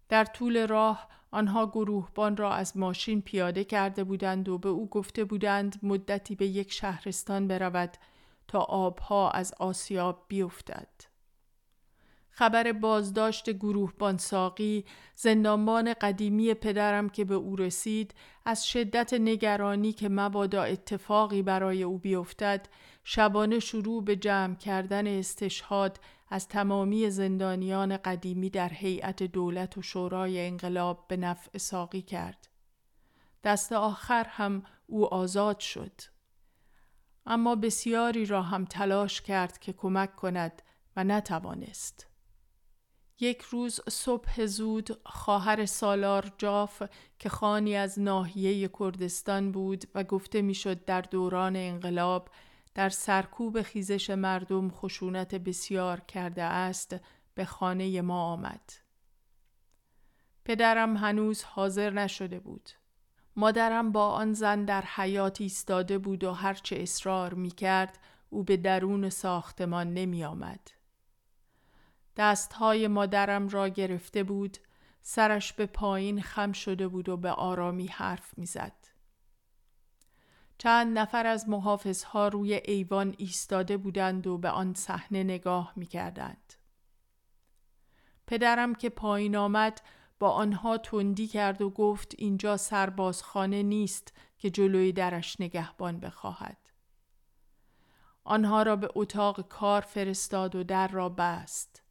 در 0.09 0.25
طول 0.25 0.67
راه 0.67 1.09
آنها 1.31 1.67
گروهبان 1.67 2.37
را 2.37 2.53
از 2.53 2.77
ماشین 2.77 3.23
پیاده 3.23 3.65
کرده 3.65 4.05
بودند 4.05 4.49
و 4.49 4.59
به 4.59 4.69
او 4.69 4.89
گفته 4.89 5.25
بودند 5.25 5.79
مدتی 5.83 6.35
به 6.35 6.47
یک 6.47 6.73
شهرستان 6.73 7.49
برود 7.49 7.97
تا 8.49 8.61
آبها 8.61 9.31
از 9.31 9.55
آسیاب 9.59 10.25
بیفتد. 10.29 10.89
خبر 12.39 12.73
بازداشت 12.73 13.51
گروهبان 13.51 14.19
ساقی 14.19 14.85
زندانبان 15.15 15.95
قدیمی 15.95 16.55
پدرم 16.55 17.09
که 17.09 17.25
به 17.25 17.35
او 17.35 17.57
رسید 17.57 18.15
از 18.45 18.67
شدت 18.67 19.15
نگرانی 19.15 19.93
که 19.93 20.09
مبادا 20.09 20.63
اتفاقی 20.63 21.43
برای 21.43 21.83
او 21.83 21.99
بیفتد 21.99 22.69
شبانه 23.05 23.59
شروع 23.59 24.05
به 24.05 24.17
جمع 24.17 24.55
کردن 24.55 25.07
استشهاد 25.07 26.01
از 26.29 26.49
تمامی 26.49 27.11
زندانیان 27.11 27.97
قدیمی 27.97 28.51
در 28.51 28.69
هیئت 28.69 29.23
دولت 29.23 29.79
و 29.79 29.83
شورای 29.83 30.47
انقلاب 30.47 31.05
به 31.09 31.17
نفع 31.17 31.59
ساقی 31.59 32.03
کرد. 32.03 32.49
دست 33.45 33.73
آخر 33.73 34.25
هم 34.25 34.63
او 34.87 35.15
آزاد 35.15 35.61
شد. 35.61 36.01
اما 37.27 37.55
بسیاری 37.55 38.27
را 38.27 38.43
هم 38.43 38.65
تلاش 38.65 39.21
کرد 39.21 39.59
که 39.59 39.73
کمک 39.73 40.17
کند 40.17 40.63
و 40.97 41.05
نتوانست. 41.05 42.08
یک 43.21 43.43
روز 43.43 43.81
صبح 43.89 44.47
زود 44.47 45.01
خواهر 45.07 45.67
سالار 45.67 46.33
جاف 46.39 46.83
که 47.19 47.29
خانی 47.29 47.77
از 47.77 47.99
ناحیه 48.01 48.71
کردستان 48.79 49.53
بود 49.53 49.85
و 49.95 50.05
گفته 50.05 50.43
می‌شد 50.43 50.85
در 50.85 51.01
دوران 51.01 51.57
انقلاب 51.57 52.29
در 52.75 52.89
سرکوب 52.89 53.63
خیزش 53.63 54.11
مردم 54.11 54.71
خشونت 54.71 55.35
بسیار 55.35 56.01
کرده 56.01 56.43
است 56.43 56.97
به 57.35 57.45
خانه 57.45 58.01
ما 58.01 58.33
آمد. 58.33 58.73
پدرم 60.45 60.97
هنوز 60.97 61.43
حاضر 61.43 61.91
نشده 61.91 62.41
بود. 62.41 62.71
مادرم 63.37 63.93
با 63.93 64.11
آن 64.11 64.33
زن 64.33 64.65
در 64.65 64.83
حیات 64.83 65.41
ایستاده 65.41 65.99
بود 65.99 66.25
و 66.25 66.33
هرچه 66.33 66.77
اصرار 66.77 67.35
می 67.35 67.51
کرد 67.51 67.99
او 68.31 68.45
به 68.45 68.57
درون 68.57 69.11
ساختمان 69.11 69.95
نمی 69.95 70.25
آمد. 70.25 70.78
دستهای 72.19 72.89
مادرم 72.89 73.49
را 73.49 73.69
گرفته 73.69 74.23
بود 74.23 74.59
سرش 75.03 75.53
به 75.53 75.67
پایین 75.67 76.23
خم 76.23 76.53
شده 76.53 76.89
بود 76.89 77.09
و 77.09 77.17
به 77.17 77.31
آرامی 77.31 77.87
حرف 77.87 78.39
می‌زد. 78.39 78.73
چند 80.59 80.99
نفر 80.99 81.27
از 81.27 81.49
محافظها 81.49 82.29
روی 82.29 82.55
ایوان 82.55 83.15
ایستاده 83.19 83.77
بودند 83.77 84.27
و 84.27 84.39
به 84.39 84.51
آن 84.51 84.75
صحنه 84.75 85.25
نگاه 85.25 85.73
می‌کردند. 85.77 86.55
پدرم 88.27 88.75
که 88.75 88.89
پایین 88.89 89.37
آمد 89.37 89.81
با 90.19 90.31
آنها 90.31 90.79
تندی 90.79 91.27
کرد 91.27 91.63
و 91.63 91.71
گفت 91.71 92.15
اینجا 92.19 92.57
سربازخانه 92.57 93.63
نیست 93.63 94.13
که 94.39 94.51
جلوی 94.51 94.93
درش 94.93 95.41
نگهبان 95.41 96.01
بخواهد. 96.01 96.71
آنها 98.25 98.63
را 98.63 98.77
به 98.77 98.89
اتاق 98.95 99.49
کار 99.49 99.81
فرستاد 99.81 100.57
و 100.57 100.65
در 100.65 100.89
را 100.89 101.09
بست. 101.09 101.83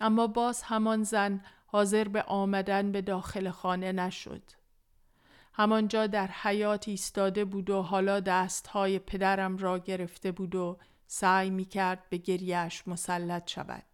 اما 0.00 0.26
باز 0.26 0.62
همان 0.62 1.02
زن 1.02 1.40
حاضر 1.66 2.08
به 2.08 2.22
آمدن 2.22 2.92
به 2.92 3.02
داخل 3.02 3.50
خانه 3.50 3.92
نشد. 3.92 4.42
همانجا 5.52 6.06
در 6.06 6.26
حیات 6.26 6.88
ایستاده 6.88 7.44
بود 7.44 7.70
و 7.70 7.82
حالا 7.82 8.20
دستهای 8.20 8.98
پدرم 8.98 9.56
را 9.56 9.78
گرفته 9.78 10.32
بود 10.32 10.54
و 10.54 10.78
سعی 11.06 11.50
می 11.50 11.64
کرد 11.64 12.02
به 12.10 12.16
گریهش 12.16 12.82
مسلط 12.86 13.50
شود. 13.50 13.84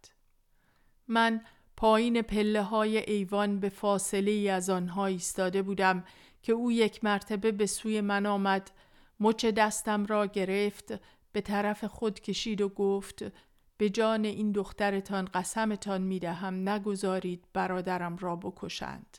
من 1.07 1.41
پایین 1.77 2.21
پله 2.21 2.61
های 2.61 2.97
ایوان 2.97 3.59
به 3.59 3.69
فاصله 3.69 4.31
ای 4.31 4.49
از 4.49 4.69
آنها 4.69 5.05
ایستاده 5.05 5.61
بودم 5.61 6.03
که 6.41 6.53
او 6.53 6.71
یک 6.71 7.03
مرتبه 7.03 7.51
به 7.51 7.65
سوی 7.65 8.01
من 8.01 8.25
آمد 8.25 8.71
مچ 9.19 9.45
دستم 9.45 10.05
را 10.05 10.25
گرفت 10.25 10.93
به 11.31 11.41
طرف 11.41 11.83
خود 11.83 12.19
کشید 12.19 12.61
و 12.61 12.69
گفت 12.69 13.23
به 13.83 13.89
جان 13.89 14.25
این 14.25 14.51
دخترتان 14.51 15.25
قسمتان 15.25 16.01
می 16.01 16.19
دهم 16.19 16.69
نگذارید 16.69 17.45
برادرم 17.53 18.17
را 18.17 18.35
بکشند. 18.35 19.17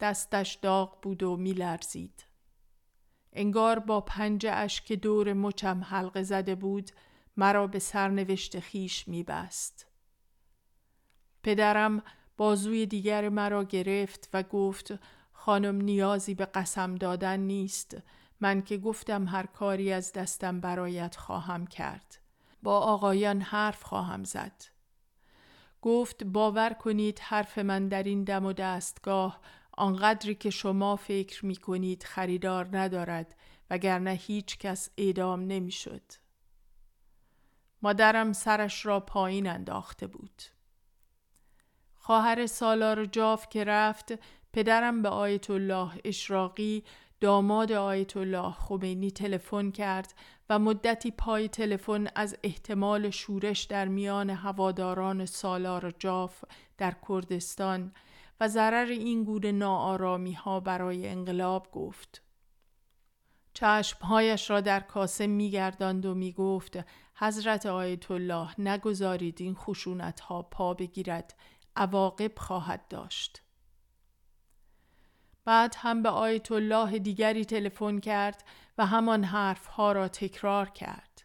دستش 0.00 0.54
داغ 0.54 1.00
بود 1.02 1.22
و 1.22 1.36
می 1.36 1.52
لرزید. 1.52 2.24
انگار 3.32 3.78
با 3.78 4.00
پنجه 4.00 4.52
اش 4.52 4.80
که 4.80 4.96
دور 4.96 5.32
مچم 5.32 5.84
حلقه 5.84 6.22
زده 6.22 6.54
بود 6.54 6.90
مرا 7.36 7.66
به 7.66 7.78
سرنوشت 7.78 8.60
خیش 8.60 9.08
می 9.08 9.22
بست. 9.22 9.86
پدرم 11.42 12.02
بازوی 12.36 12.86
دیگر 12.86 13.28
مرا 13.28 13.64
گرفت 13.64 14.28
و 14.32 14.42
گفت 14.42 14.94
خانم 15.32 15.76
نیازی 15.76 16.34
به 16.34 16.44
قسم 16.44 16.94
دادن 16.94 17.40
نیست 17.40 17.96
من 18.40 18.62
که 18.62 18.78
گفتم 18.78 19.28
هر 19.28 19.46
کاری 19.46 19.92
از 19.92 20.12
دستم 20.12 20.60
برایت 20.60 21.16
خواهم 21.16 21.66
کرد. 21.66 22.25
با 22.66 22.78
آقایان 22.78 23.40
حرف 23.40 23.82
خواهم 23.82 24.24
زد. 24.24 24.62
گفت 25.82 26.24
باور 26.24 26.70
کنید 26.70 27.18
حرف 27.18 27.58
من 27.58 27.88
در 27.88 28.02
این 28.02 28.24
دم 28.24 28.46
و 28.46 28.52
دستگاه 28.52 29.40
آنقدری 29.72 30.34
که 30.34 30.50
شما 30.50 30.96
فکر 30.96 31.46
می 31.46 31.56
کنید 31.56 32.02
خریدار 32.02 32.78
ندارد 32.78 33.36
وگرنه 33.70 34.10
هیچ 34.10 34.58
کس 34.58 34.90
اعدام 34.98 35.40
نمی 35.40 35.70
شد. 35.70 36.02
مادرم 37.82 38.32
سرش 38.32 38.86
را 38.86 39.00
پایین 39.00 39.46
انداخته 39.46 40.06
بود. 40.06 40.42
خواهر 41.94 42.46
سالار 42.46 43.04
جاف 43.04 43.48
که 43.48 43.64
رفت 43.64 44.12
پدرم 44.52 45.02
به 45.02 45.08
آیت 45.08 45.50
الله 45.50 45.90
اشراقی 46.04 46.84
داماد 47.20 47.72
آیت 47.72 48.16
الله 48.16 48.52
خمینی 48.52 49.10
تلفن 49.10 49.70
کرد 49.70 50.14
و 50.50 50.58
مدتی 50.58 51.10
پای 51.10 51.48
تلفن 51.48 52.06
از 52.14 52.36
احتمال 52.42 53.10
شورش 53.10 53.62
در 53.62 53.88
میان 53.88 54.30
هواداران 54.30 55.26
سالار 55.26 55.94
جاف 55.98 56.44
در 56.78 56.96
کردستان 57.08 57.92
و 58.40 58.48
ضرر 58.48 58.86
این 58.86 59.24
گونه 59.24 59.52
ناآرامی 59.52 60.32
ها 60.32 60.60
برای 60.60 61.08
انقلاب 61.08 61.70
گفت. 61.72 62.22
چشمهایش 63.54 64.50
را 64.50 64.60
در 64.60 64.80
کاسه 64.80 65.26
میگرداند 65.26 66.06
و 66.06 66.14
می‌گفت 66.14 66.78
حضرت 67.14 67.66
آیت 67.66 68.10
الله 68.10 68.60
نگذارید 68.60 69.40
این 69.40 69.54
خشونت 69.54 70.20
ها 70.20 70.42
پا 70.42 70.74
بگیرد 70.74 71.34
عواقب 71.76 72.38
خواهد 72.38 72.88
داشت. 72.88 73.42
بعد 75.46 75.74
هم 75.78 76.02
به 76.02 76.08
آیت 76.08 76.52
الله 76.52 76.98
دیگری 76.98 77.44
تلفن 77.44 77.98
کرد 77.98 78.44
و 78.78 78.86
همان 78.86 79.24
حرفها 79.24 79.92
را 79.92 80.08
تکرار 80.08 80.68
کرد. 80.68 81.22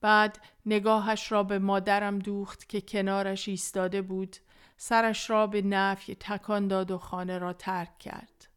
بعد 0.00 0.38
نگاهش 0.66 1.32
را 1.32 1.42
به 1.42 1.58
مادرم 1.58 2.18
دوخت 2.18 2.68
که 2.68 2.80
کنارش 2.80 3.48
ایستاده 3.48 4.02
بود 4.02 4.36
سرش 4.76 5.30
را 5.30 5.46
به 5.46 5.62
نفی 5.62 6.14
تکان 6.14 6.68
داد 6.68 6.90
و 6.90 6.98
خانه 6.98 7.38
را 7.38 7.52
ترک 7.52 7.98
کرد. 7.98 8.48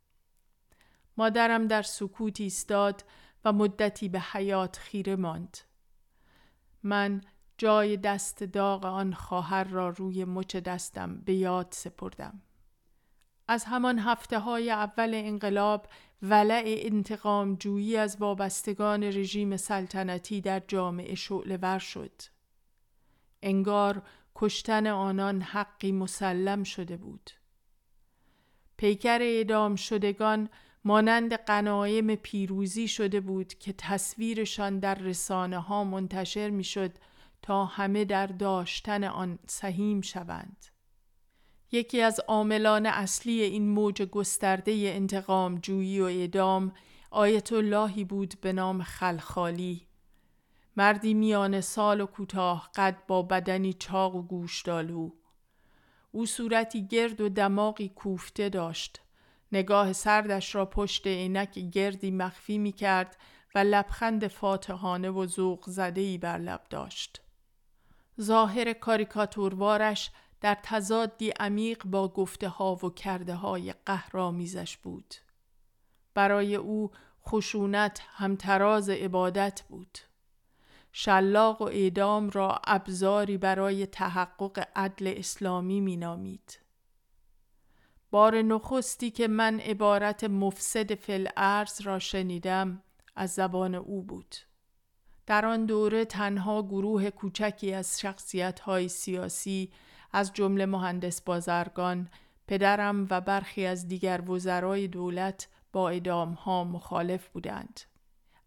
مادرم 1.17 1.67
در 1.67 1.81
سکوت 1.81 2.41
ایستاد 2.41 3.03
و 3.45 3.53
مدتی 3.53 4.10
به 4.10 4.19
حیات 4.19 4.77
خیره 4.77 5.15
ماند. 5.15 5.57
من 6.83 7.21
جای 7.57 7.97
دست 7.97 8.43
داغ 8.43 8.86
آن 8.86 9.13
خواهر 9.13 9.63
را 9.63 9.89
روی 9.89 10.25
مچ 10.25 10.55
دستم 10.55 11.17
به 11.17 11.33
یاد 11.33 11.67
سپردم. 11.71 12.41
از 13.47 13.63
همان 13.65 13.99
هفته 13.99 14.39
های 14.39 14.71
اول 14.71 15.12
انقلاب 15.13 15.88
ولع 16.21 16.63
انتقام 16.65 17.55
جویی 17.55 17.97
از 17.97 18.17
وابستگان 18.19 19.03
رژیم 19.03 19.57
سلطنتی 19.57 20.41
در 20.41 20.62
جامعه 20.67 21.15
شعله 21.15 21.57
ور 21.57 21.79
شد. 21.79 22.12
انگار 23.41 24.01
کشتن 24.36 24.88
آنان 24.88 25.41
حقی 25.41 25.91
مسلم 25.91 26.63
شده 26.63 26.97
بود. 26.97 27.31
پیکر 28.77 29.19
اعدام 29.21 29.75
شدگان 29.75 30.49
مانند 30.83 31.33
قنایم 31.33 32.15
پیروزی 32.15 32.88
شده 32.88 33.19
بود 33.19 33.53
که 33.53 33.73
تصویرشان 33.77 34.79
در 34.79 34.95
رسانه 34.95 35.60
ها 35.60 35.83
منتشر 35.83 36.49
می 36.49 36.63
شد 36.63 36.91
تا 37.41 37.65
همه 37.65 38.05
در 38.05 38.27
داشتن 38.27 39.03
آن 39.03 39.39
سهیم 39.47 40.01
شوند. 40.01 40.65
یکی 41.71 42.01
از 42.01 42.19
عاملان 42.27 42.86
اصلی 42.86 43.41
این 43.41 43.69
موج 43.69 44.01
گسترده 44.01 44.71
انتقام 44.75 45.58
جویی 45.58 46.01
و 46.01 46.03
اعدام 46.03 46.73
آیت 47.12 47.53
اللهی 47.53 48.03
بود 48.03 48.34
به 48.41 48.53
نام 48.53 48.84
خلخالی. 48.84 49.88
مردی 50.77 51.13
میان 51.13 51.62
سال 51.62 52.01
و 52.01 52.06
کوتاه 52.06 52.69
قد 52.75 52.97
با 53.08 53.21
بدنی 53.21 53.73
چاق 53.73 54.15
و 54.15 54.21
گوشدالو. 54.21 55.12
او 56.12 56.25
صورتی 56.25 56.88
گرد 56.88 57.21
و 57.21 57.30
دماغی 57.30 57.89
کوفته 57.89 58.49
داشت. 58.49 59.01
نگاه 59.51 59.93
سردش 59.93 60.56
را 60.56 60.65
پشت 60.65 61.08
عینک 61.08 61.60
گردی 61.60 62.12
مخفی 62.12 62.58
می 62.58 62.71
کرد 62.71 63.17
و 63.56 63.60
لبخند 63.60 64.27
فاتحانه 64.27 65.10
و 65.10 65.25
ذوق 65.25 65.69
زده 65.69 66.01
ای 66.01 66.17
بر 66.17 66.38
لب 66.38 66.62
داشت. 66.69 67.21
ظاهر 68.21 68.73
کاریکاتوروارش 68.73 70.12
در 70.41 70.58
تضادی 70.63 71.30
عمیق 71.30 71.84
با 71.86 72.08
گفته 72.08 72.50
ها 72.50 72.76
و 72.76 72.89
کرده 72.89 73.36
های 73.36 73.73
قهرامیزش 73.86 74.78
بود. 74.78 75.15
برای 76.13 76.56
او 76.56 76.91
خشونت 77.28 78.02
همتراز 78.08 78.89
عبادت 78.89 79.63
بود. 79.69 79.97
شلاق 80.91 81.62
و 81.62 81.65
اعدام 81.65 82.30
را 82.30 82.62
ابزاری 82.63 83.38
برای 83.38 83.86
تحقق 83.86 84.67
عدل 84.76 85.13
اسلامی 85.17 85.82
مینامید. 85.82 86.60
بار 88.12 88.41
نخستی 88.41 89.12
که 89.12 89.28
من 89.28 89.60
عبارت 89.60 90.23
مفسد 90.23 90.95
فل 90.95 91.28
ارز 91.38 91.82
را 91.82 92.00
شنیدم 92.00 92.84
از 93.15 93.34
زبان 93.34 93.76
او 93.76 94.04
بود. 94.04 94.36
در 95.26 95.45
آن 95.45 95.65
دوره 95.65 96.06
تنها 96.06 96.63
گروه 96.63 97.10
کوچکی 97.10 97.73
از 97.73 98.00
شخصیت 98.00 98.60
های 98.60 98.89
سیاسی 98.89 99.71
از 100.12 100.34
جمله 100.34 100.65
مهندس 100.65 101.22
بازرگان، 101.22 102.10
پدرم 102.48 103.08
و 103.10 103.22
برخی 103.22 103.65
از 103.65 103.88
دیگر 103.88 104.30
وزرای 104.30 104.88
دولت 104.88 105.48
با 105.74 105.89
ادام 105.89 106.34
ها 106.34 106.63
مخالف 106.63 107.28
بودند. 107.28 107.82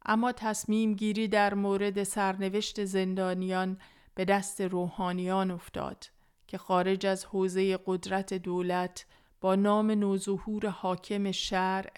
اما 0.07 0.33
تصمیم 0.33 0.94
گیری 0.94 1.29
در 1.29 1.55
مورد 1.55 2.03
سرنوشت 2.03 2.85
زندانیان 2.85 3.79
به 4.14 4.25
دست 4.25 4.61
روحانیان 4.61 5.51
افتاد 5.51 6.05
که 6.46 6.59
خارج 6.59 7.07
از 7.07 7.25
حوزه 7.25 7.79
قدرت 7.87 8.35
دولت 8.35 9.07
با 9.40 9.55
نام 9.55 9.90
نوظهور 9.90 10.68
حاکم 10.68 11.33
شرع 11.33 11.92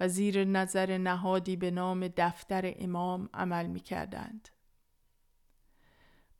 و 0.00 0.08
زیر 0.08 0.44
نظر 0.44 0.98
نهادی 0.98 1.56
به 1.56 1.70
نام 1.70 2.08
دفتر 2.16 2.74
امام 2.78 3.28
عمل 3.34 3.66
می 3.66 3.80
کردند. 3.80 4.48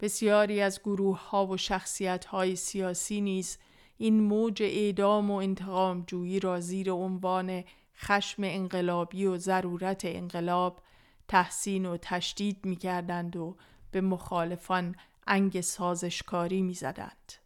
بسیاری 0.01 0.61
از 0.61 0.81
گروه 0.81 1.29
ها 1.29 1.47
و 1.47 1.57
شخصیت 1.57 2.25
های 2.25 2.57
سیاسی 2.57 3.21
نیز 3.21 3.59
این 3.99 4.21
موج 4.21 4.63
اعدام 4.63 5.31
و 5.31 5.35
انتقام 5.35 6.05
جویی 6.07 6.41
را 6.41 6.61
زیر 6.61 6.93
عنوان 6.93 7.65
خشم 7.97 8.45
انقلابی 8.45 9.27
و 9.27 9.37
ضرورت 9.37 10.05
انقلاب 10.05 10.81
تحسین 11.29 11.87
و 11.87 11.97
تشدید 11.97 12.65
می 12.65 12.77
کردند 12.77 13.37
و 13.37 13.57
به 13.91 14.01
مخالفان 14.01 14.97
انگ 15.27 15.61
سازشکاری 15.61 16.63
می 16.63 16.75
زدند. 16.75 17.46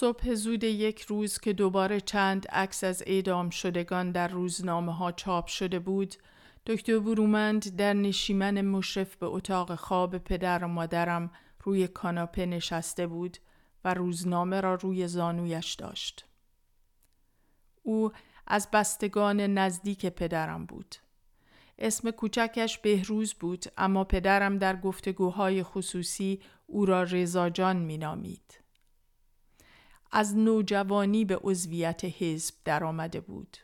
صبح 0.00 0.34
زود 0.34 0.64
یک 0.64 1.00
روز 1.00 1.38
که 1.38 1.52
دوباره 1.52 2.00
چند 2.00 2.46
عکس 2.48 2.84
از 2.84 3.02
اعدام 3.06 3.50
شدگان 3.50 4.12
در 4.12 4.28
روزنامه 4.28 4.94
ها 4.94 5.12
چاپ 5.12 5.46
شده 5.46 5.78
بود، 5.78 6.14
دکتر 6.66 6.98
برومند 6.98 7.76
در 7.76 7.92
نشیمن 7.92 8.60
مشرف 8.60 9.16
به 9.16 9.26
اتاق 9.26 9.74
خواب 9.74 10.18
پدر 10.18 10.64
و 10.64 10.68
مادرم 10.68 11.30
روی 11.64 11.88
کاناپه 11.88 12.46
نشسته 12.46 13.06
بود 13.06 13.38
و 13.84 13.94
روزنامه 13.94 14.60
را 14.60 14.74
روی 14.74 15.08
زانویش 15.08 15.74
داشت. 15.74 16.26
او 17.82 18.12
از 18.46 18.68
بستگان 18.72 19.40
نزدیک 19.40 20.06
پدرم 20.06 20.66
بود. 20.66 20.96
اسم 21.78 22.10
کوچکش 22.10 22.78
بهروز 22.78 23.34
بود 23.34 23.64
اما 23.78 24.04
پدرم 24.04 24.58
در 24.58 24.76
گفتگوهای 24.76 25.62
خصوصی 25.62 26.40
او 26.66 26.86
را 26.86 27.02
رضاجان 27.02 27.76
می 27.76 27.98
نامید. 27.98 28.69
از 30.12 30.36
نوجوانی 30.36 31.24
به 31.24 31.36
عضویت 31.36 32.04
حزب 32.04 32.54
درآمده 32.64 33.20
بود. 33.20 33.56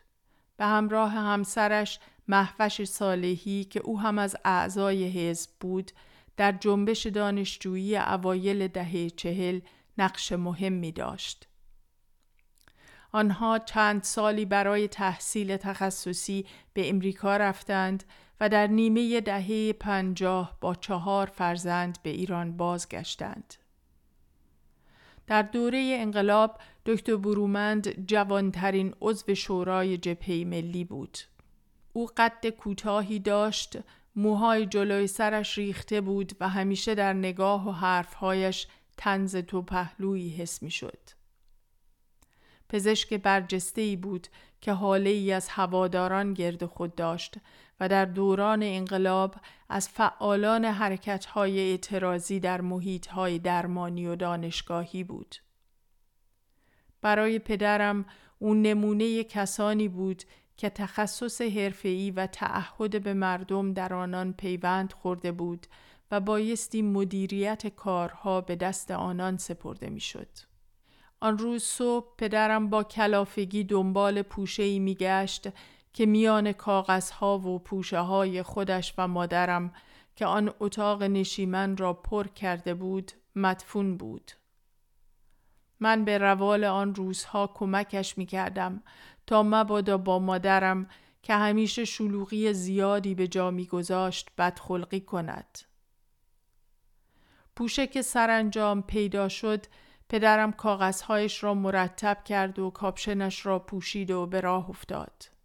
به 0.57 0.65
همراه 0.65 1.11
همسرش 1.11 1.99
محفش 2.27 2.83
صالحی 2.83 3.63
که 3.63 3.79
او 3.79 3.99
هم 3.99 4.19
از 4.19 4.35
اعضای 4.45 5.07
حزب 5.07 5.49
بود 5.59 5.91
در 6.37 6.51
جنبش 6.51 7.07
دانشجویی 7.07 7.97
اوایل 7.97 8.67
دهه 8.67 9.09
چهل 9.09 9.59
نقش 9.97 10.31
مهمی 10.31 10.91
داشت. 10.91 11.47
آنها 13.11 13.59
چند 13.59 14.03
سالی 14.03 14.45
برای 14.45 14.87
تحصیل 14.87 15.57
تخصصی 15.57 16.45
به 16.73 16.89
امریکا 16.89 17.37
رفتند 17.37 18.03
و 18.39 18.49
در 18.49 18.67
نیمه 18.67 19.21
دهه 19.21 19.73
پنجاه 19.73 20.57
با 20.61 20.75
چهار 20.75 21.25
فرزند 21.25 21.97
به 22.03 22.09
ایران 22.09 22.57
بازگشتند. 22.57 23.53
در 25.27 25.41
دوره 25.41 25.97
انقلاب 25.99 26.59
دکتر 26.85 27.15
برومند 27.15 28.05
جوانترین 28.07 28.95
عضو 29.01 29.35
شورای 29.35 29.97
جبهه 29.97 30.45
ملی 30.45 30.83
بود. 30.83 31.17
او 31.93 32.09
قد 32.17 32.49
کوتاهی 32.49 33.19
داشت، 33.19 33.77
موهای 34.15 34.65
جلوی 34.65 35.07
سرش 35.07 35.57
ریخته 35.57 36.01
بود 36.01 36.31
و 36.39 36.49
همیشه 36.49 36.95
در 36.95 37.13
نگاه 37.13 37.67
و 37.67 37.71
حرفهایش 37.71 38.67
تنز 38.97 39.35
تو 39.35 39.61
پهلویی 39.61 40.29
حس 40.29 40.63
می 40.63 40.71
شد. 40.71 40.99
پزشک 42.69 43.13
برجسته 43.13 43.81
ای 43.81 43.95
بود 43.95 44.27
که 44.61 44.71
حاله 44.71 45.09
ای 45.09 45.31
از 45.31 45.49
هواداران 45.49 46.33
گرد 46.33 46.65
خود 46.65 46.95
داشت 46.95 47.35
و 47.79 47.89
در 47.89 48.05
دوران 48.05 48.63
انقلاب 48.63 49.35
از 49.69 49.89
فعالان 49.89 50.65
حرکت‌های 50.65 51.59
اعتراضی 51.59 52.39
در 52.39 52.61
محیط‌های 52.61 53.39
درمانی 53.39 54.07
و 54.07 54.15
دانشگاهی 54.15 55.03
بود. 55.03 55.35
برای 57.01 57.39
پدرم 57.39 58.05
اون 58.39 58.61
نمونه 58.61 59.23
کسانی 59.23 59.87
بود 59.87 60.23
که 60.57 60.69
تخصص 60.69 61.41
حرفه‌ای 61.41 62.11
و 62.11 62.27
تعهد 62.27 63.03
به 63.03 63.13
مردم 63.13 63.73
در 63.73 63.93
آنان 63.93 64.33
پیوند 64.33 64.93
خورده 64.93 65.31
بود 65.31 65.67
و 66.11 66.19
بایستی 66.19 66.81
مدیریت 66.81 67.67
کارها 67.67 68.41
به 68.41 68.55
دست 68.55 68.91
آنان 68.91 69.37
سپرده 69.37 69.89
می‌شد. 69.89 70.29
آن 71.19 71.37
روز 71.37 71.63
صبح 71.63 72.15
پدرم 72.17 72.69
با 72.69 72.83
کلافگی 72.83 73.63
دنبال 73.63 74.21
پوشه 74.21 74.63
ای 74.63 74.79
می 74.79 74.95
گشت 74.95 75.47
که 75.97 76.05
میان 76.05 76.51
کاغذها 76.51 77.39
و 77.39 77.59
پوشه 77.59 77.99
های 77.99 78.43
خودش 78.43 78.93
و 78.97 79.07
مادرم 79.07 79.73
که 80.15 80.25
آن 80.25 80.53
اتاق 80.59 81.03
نشیمن 81.03 81.77
را 81.77 81.93
پر 81.93 82.27
کرده 82.27 82.73
بود 82.73 83.11
مدفون 83.35 83.97
بود. 83.97 84.31
من 85.79 86.05
به 86.05 86.17
روال 86.17 86.63
آن 86.63 86.95
روزها 86.95 87.47
کمکش 87.53 88.17
می 88.17 88.25
کردم 88.25 88.83
تا 89.27 89.43
مبادا 89.43 89.97
با 89.97 90.19
مادرم 90.19 90.87
که 91.23 91.33
همیشه 91.33 91.85
شلوغی 91.85 92.53
زیادی 92.53 93.15
به 93.15 93.27
جا 93.27 93.51
می 93.51 93.65
گذاشت 93.65 94.29
بدخلقی 94.37 95.01
کند. 95.01 95.59
پوشه 97.55 97.87
که 97.87 98.01
سرانجام 98.01 98.81
پیدا 98.81 99.29
شد 99.29 99.65
پدرم 100.09 100.51
کاغذهایش 100.51 101.43
را 101.43 101.53
مرتب 101.53 102.23
کرد 102.23 102.59
و 102.59 102.69
کاپشنش 102.69 103.45
را 103.45 103.59
پوشید 103.59 104.11
و 104.11 104.25
به 104.25 104.41
راه 104.41 104.69
افتاد. 104.69 105.36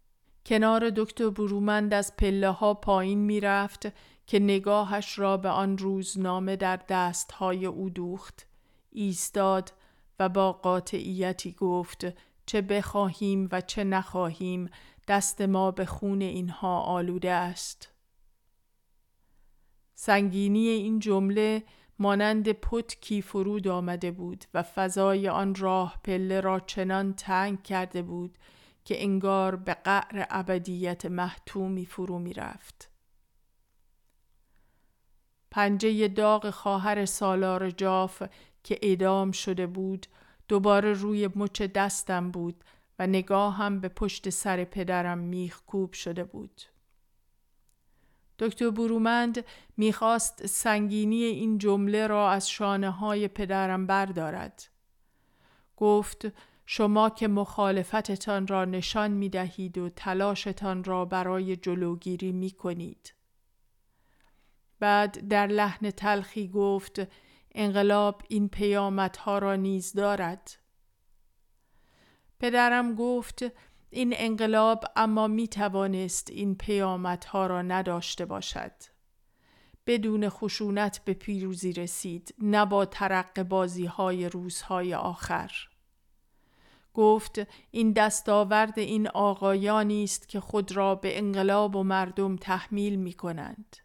کنار 0.45 0.89
دکتر 0.89 1.29
برومند 1.29 1.93
از 1.93 2.15
پله 2.15 2.49
ها 2.49 2.73
پایین 2.73 3.19
می 3.19 3.39
رفت 3.39 3.87
که 4.27 4.39
نگاهش 4.39 5.19
را 5.19 5.37
به 5.37 5.49
آن 5.49 5.77
روزنامه 5.77 6.55
در 6.55 6.79
دستهای 6.89 7.65
او 7.65 7.89
دوخت. 7.89 8.47
ایستاد 8.89 9.73
و 10.19 10.29
با 10.29 10.51
قاطعیتی 10.53 11.51
گفت 11.51 12.05
چه 12.45 12.61
بخواهیم 12.61 13.49
و 13.51 13.61
چه 13.61 13.83
نخواهیم 13.83 14.69
دست 15.07 15.41
ما 15.41 15.71
به 15.71 15.85
خون 15.85 16.21
اینها 16.21 16.79
آلوده 16.79 17.31
است. 17.31 17.89
سنگینی 19.95 20.67
این 20.67 20.99
جمله 20.99 21.63
مانند 21.99 22.51
پتکی 22.51 23.21
فرود 23.21 23.67
آمده 23.67 24.11
بود 24.11 24.45
و 24.53 24.63
فضای 24.63 25.29
آن 25.29 25.55
راه 25.55 25.99
پله 26.03 26.41
را 26.41 26.59
چنان 26.59 27.13
تنگ 27.13 27.63
کرده 27.63 28.01
بود 28.01 28.37
که 28.85 29.03
انگار 29.03 29.55
به 29.55 29.73
قعر 29.73 30.25
ابدیت 30.29 31.05
محتومی 31.05 31.85
فرو 31.85 32.19
می 32.19 32.33
رفت. 32.33 32.89
پنجه 35.51 36.07
داغ 36.07 36.49
خواهر 36.49 37.05
سالار 37.05 37.69
جاف 37.69 38.23
که 38.63 38.79
اعدام 38.81 39.31
شده 39.31 39.67
بود 39.67 40.07
دوباره 40.47 40.93
روی 40.93 41.29
مچ 41.35 41.61
دستم 41.61 42.31
بود 42.31 42.63
و 42.99 43.07
نگاهم 43.07 43.79
به 43.79 43.89
پشت 43.89 44.29
سر 44.29 44.63
پدرم 44.63 45.17
میخ 45.17 45.61
کوب 45.61 45.93
شده 45.93 46.23
بود. 46.23 46.61
دکتر 48.39 48.69
برومند 48.69 49.45
می‌خواست 49.77 50.45
سنگینی 50.45 51.23
این 51.23 51.57
جمله 51.57 52.07
را 52.07 52.31
از 52.31 52.49
شانه 52.49 52.89
های 52.89 53.27
پدرم 53.27 53.87
بردارد. 53.87 54.63
گفت 55.77 56.27
شما 56.65 57.09
که 57.09 57.27
مخالفتتان 57.27 58.47
را 58.47 58.65
نشان 58.65 59.11
می 59.11 59.29
دهید 59.29 59.77
و 59.77 59.89
تلاشتان 59.89 60.83
را 60.83 61.05
برای 61.05 61.55
جلوگیری 61.55 62.31
می 62.31 62.51
کنید. 62.51 63.13
بعد 64.79 65.27
در 65.27 65.47
لحن 65.47 65.91
تلخی 65.91 66.47
گفت 66.47 67.01
انقلاب 67.55 68.21
این 68.27 68.49
پیامدها 68.49 69.37
را 69.37 69.55
نیز 69.55 69.93
دارد. 69.93 70.51
پدرم 72.39 72.95
گفت 72.95 73.43
این 73.89 74.13
انقلاب 74.17 74.83
اما 74.95 75.27
می 75.27 75.47
توانست 75.47 76.29
این 76.29 76.55
پیامدها 76.55 77.47
را 77.47 77.61
نداشته 77.61 78.25
باشد. 78.25 78.71
بدون 79.87 80.29
خشونت 80.29 81.01
به 81.05 81.13
پیروزی 81.13 81.73
رسید 81.73 82.35
نه 82.37 82.65
با 82.65 82.85
ترق 82.85 83.43
بازی 83.43 83.85
های 83.85 84.29
روزهای 84.29 84.93
آخر. 84.93 85.51
گفت 86.93 87.41
این 87.71 87.91
دستاورد 87.91 88.79
این 88.79 89.07
آقایانی 89.07 90.03
است 90.03 90.29
که 90.29 90.39
خود 90.39 90.71
را 90.71 90.95
به 90.95 91.17
انقلاب 91.17 91.75
و 91.75 91.83
مردم 91.83 92.35
تحمیل 92.35 92.95
می 92.95 93.13
کنند. 93.13 93.77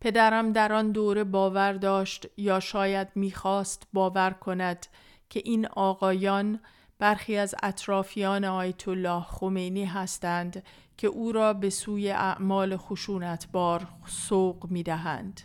پدرم 0.00 0.52
در 0.52 0.72
آن 0.72 0.92
دوره 0.92 1.24
باور 1.24 1.72
داشت 1.72 2.26
یا 2.36 2.60
شاید 2.60 3.08
می‌خواست 3.14 3.88
باور 3.92 4.30
کند 4.30 4.86
که 5.30 5.42
این 5.44 5.66
آقایان 5.66 6.60
برخی 6.98 7.36
از 7.36 7.54
اطرافیان 7.62 8.44
آیت 8.44 8.88
الله 8.88 9.22
خمینی 9.22 9.84
هستند 9.84 10.62
که 10.96 11.06
او 11.06 11.32
را 11.32 11.52
به 11.52 11.70
سوی 11.70 12.10
اعمال 12.10 12.76
خشونتبار 12.76 13.88
سوق 14.06 14.66
می 14.70 14.82
دهند. 14.82 15.40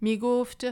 می 0.00 0.18
گفت 0.18 0.64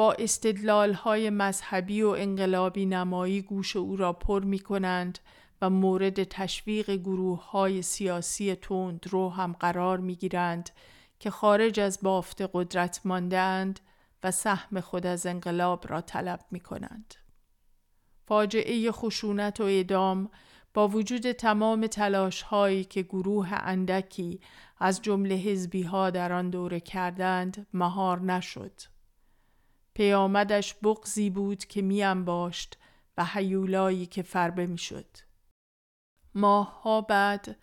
با 0.00 0.12
استدلال 0.12 0.92
های 0.92 1.30
مذهبی 1.30 2.02
و 2.02 2.08
انقلابی 2.08 2.86
نمایی 2.86 3.42
گوش 3.42 3.76
او 3.76 3.96
را 3.96 4.12
پر 4.12 4.44
می 4.44 4.58
کنند 4.58 5.18
و 5.62 5.70
مورد 5.70 6.24
تشویق 6.24 6.90
گروه 6.90 7.50
های 7.50 7.82
سیاسی 7.82 8.54
تند 8.54 9.06
رو 9.10 9.30
هم 9.30 9.52
قرار 9.52 9.98
می 9.98 10.16
گیرند 10.16 10.70
که 11.18 11.30
خارج 11.30 11.80
از 11.80 11.98
بافت 12.02 12.50
قدرت 12.52 13.00
ماندهاند 13.04 13.80
و 14.22 14.30
سهم 14.30 14.80
خود 14.80 15.06
از 15.06 15.26
انقلاب 15.26 15.84
را 15.88 16.00
طلب 16.00 16.40
می 16.50 16.60
کنند. 16.60 17.14
فاجعه 18.26 18.92
خشونت 18.92 19.60
و 19.60 19.64
اعدام 19.64 20.30
با 20.74 20.88
وجود 20.88 21.32
تمام 21.32 21.86
تلاش 21.86 22.42
هایی 22.42 22.84
که 22.84 23.02
گروه 23.02 23.48
اندکی 23.52 24.40
از 24.78 25.02
جمله 25.02 25.34
حزبی 25.34 25.82
ها 25.82 26.10
در 26.10 26.32
آن 26.32 26.50
دوره 26.50 26.80
کردند 26.80 27.66
مهار 27.72 28.20
نشد. 28.20 28.72
پیامدش 29.94 30.74
بغزی 30.82 31.30
بود 31.30 31.64
که 31.64 31.82
می 31.82 32.02
انباشت 32.02 32.78
و 33.16 33.24
حیولایی 33.24 34.06
که 34.06 34.22
فربه 34.22 34.66
می 34.66 34.78
شد. 34.78 35.06
ماه 36.34 37.06
بعد 37.08 37.56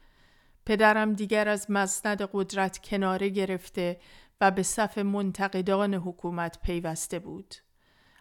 پدرم 0.65 1.13
دیگر 1.13 1.49
از 1.49 1.71
مسند 1.71 2.29
قدرت 2.33 2.77
کناره 2.77 3.29
گرفته 3.29 3.99
و 4.41 4.51
به 4.51 4.63
صف 4.63 4.97
منتقدان 4.97 5.93
حکومت 5.93 6.61
پیوسته 6.61 7.19
بود. 7.19 7.55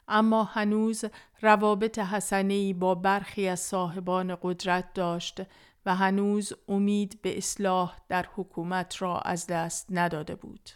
اما 0.08 0.44
هنوز 0.44 1.04
روابط 1.40 1.98
حسنی 1.98 2.72
با 2.72 2.94
برخی 2.94 3.48
از 3.48 3.60
صاحبان 3.60 4.38
قدرت 4.42 4.92
داشت 4.94 5.42
و 5.86 5.94
هنوز 5.94 6.52
امید 6.68 7.22
به 7.22 7.38
اصلاح 7.38 7.98
در 8.08 8.26
حکومت 8.36 9.02
را 9.02 9.20
از 9.20 9.46
دست 9.46 9.86
نداده 9.90 10.34
بود. 10.34 10.70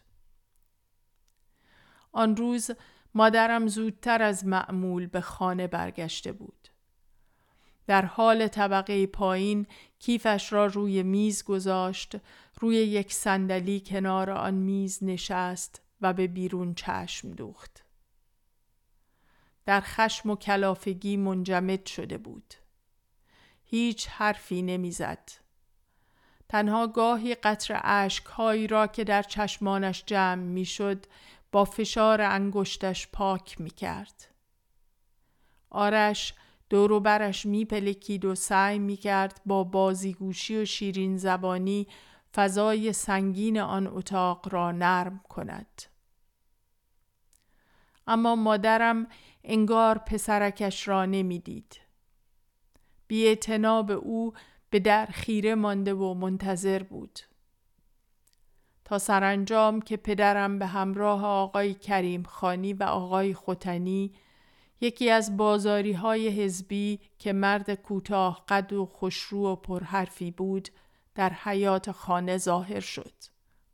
آن 2.12 2.36
روز 2.36 2.70
مادرم 3.14 3.66
زودتر 3.66 4.22
از 4.22 4.46
معمول 4.46 5.06
به 5.06 5.20
خانه 5.20 5.66
برگشته 5.66 6.32
بود. 6.32 6.68
در 7.86 8.04
حال 8.04 8.48
طبقه 8.48 9.06
پایین 9.06 9.66
کیفش 9.98 10.52
را 10.52 10.66
روی 10.66 11.02
میز 11.02 11.44
گذاشت 11.44 12.16
روی 12.60 12.76
یک 12.76 13.12
صندلی 13.12 13.80
کنار 13.80 14.30
آن 14.30 14.54
میز 14.54 15.04
نشست 15.04 15.82
و 16.00 16.12
به 16.12 16.26
بیرون 16.26 16.74
چشم 16.74 17.30
دوخت. 17.30 17.84
در 19.66 19.80
خشم 19.80 20.30
و 20.30 20.36
کلافگی 20.36 21.16
منجمد 21.16 21.86
شده 21.86 22.18
بود. 22.18 22.54
هیچ 23.64 24.08
حرفی 24.08 24.62
نمی‌زد. 24.62 25.30
تنها 26.48 26.86
گاهی 26.86 27.34
قطر 27.34 27.80
اشکهایی 27.84 28.66
را 28.66 28.86
که 28.86 29.04
در 29.04 29.22
چشمانش 29.22 30.04
جمع 30.06 30.42
می‌شد 30.42 31.06
با 31.52 31.64
فشار 31.64 32.20
انگشتش 32.20 33.08
پاک 33.12 33.60
می 33.60 33.70
کرد. 33.70 34.26
آرش 35.70 36.34
دورو 36.70 37.00
برش 37.00 37.46
می 37.46 37.64
پلکید 37.64 38.24
و 38.24 38.34
سعی 38.34 38.78
می 38.78 38.96
کرد 38.96 39.40
با 39.46 39.64
بازیگوشی 39.64 40.56
و 40.56 40.64
شیرین 40.64 41.16
زبانی 41.16 41.86
فضای 42.34 42.92
سنگین 42.92 43.58
آن 43.60 43.86
اتاق 43.86 44.54
را 44.54 44.72
نرم 44.72 45.20
کند. 45.28 45.82
اما 48.06 48.36
مادرم 48.36 49.06
انگار 49.44 49.98
پسرکش 49.98 50.88
را 50.88 51.04
نمی‌دید. 51.04 51.80
بی 53.06 53.38
او 53.90 54.32
به 54.70 54.80
در 54.80 55.06
خیره 55.06 55.54
مانده 55.54 55.94
و 55.94 56.14
منتظر 56.14 56.82
بود. 56.82 57.18
تا 58.90 58.98
سرانجام 58.98 59.80
که 59.80 59.96
پدرم 59.96 60.58
به 60.58 60.66
همراه 60.66 61.24
آقای 61.24 61.74
کریم 61.74 62.22
خانی 62.22 62.72
و 62.72 62.82
آقای 62.82 63.34
خوتنی 63.34 64.12
یکی 64.80 65.10
از 65.10 65.36
بازاری 65.36 65.92
های 65.92 66.28
حزبی 66.28 67.00
که 67.18 67.32
مرد 67.32 67.74
کوتاه 67.74 68.44
قد 68.48 68.72
و 68.72 68.86
خوشرو 68.86 69.46
و 69.46 69.56
پرحرفی 69.56 70.30
بود 70.30 70.68
در 71.14 71.32
حیات 71.32 71.90
خانه 71.90 72.38
ظاهر 72.38 72.80
شد. 72.80 73.12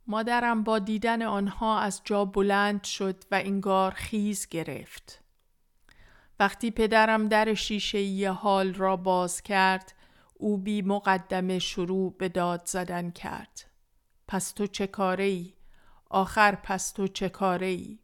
مادرم 0.07 0.63
با 0.63 0.79
دیدن 0.79 1.21
آنها 1.21 1.79
از 1.79 2.01
جا 2.03 2.25
بلند 2.25 2.83
شد 2.83 3.23
و 3.31 3.41
انگار 3.43 3.91
خیز 3.91 4.47
گرفت. 4.47 5.23
وقتی 6.39 6.71
پدرم 6.71 7.27
در 7.27 7.53
شیشه 7.53 8.31
حال 8.31 8.73
را 8.73 8.95
باز 8.95 9.41
کرد 9.41 9.93
او 10.33 10.57
بی 10.57 10.81
مقدمه 10.81 11.59
شروع 11.59 12.15
به 12.17 12.29
داد 12.29 12.61
زدن 12.65 13.11
کرد. 13.11 13.76
پس 14.27 14.51
تو 14.51 14.67
چه 14.67 14.87
کاره 14.87 15.23
ای؟ 15.23 15.53
آخر 16.09 16.55
پس 16.55 16.91
تو 16.91 17.07
چه 17.07 17.29
کاره 17.29 17.67
ای؟ 17.67 17.99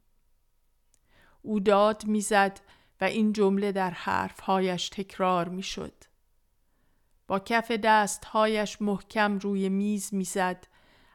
او 1.42 1.60
داد 1.60 2.06
می‌زد 2.06 2.60
و 3.02 3.04
این 3.04 3.34
جمله 3.34 3.72
در 3.72 3.92
حرفهایش 3.92 4.90
تکرار 4.90 5.50
می‌شد. 5.50 5.94
با 7.28 7.40
کف 7.40 7.72
دستهایش 7.72 8.82
محکم 8.82 9.38
روی 9.38 9.70
میز 9.70 10.14
می‌زد 10.14 10.68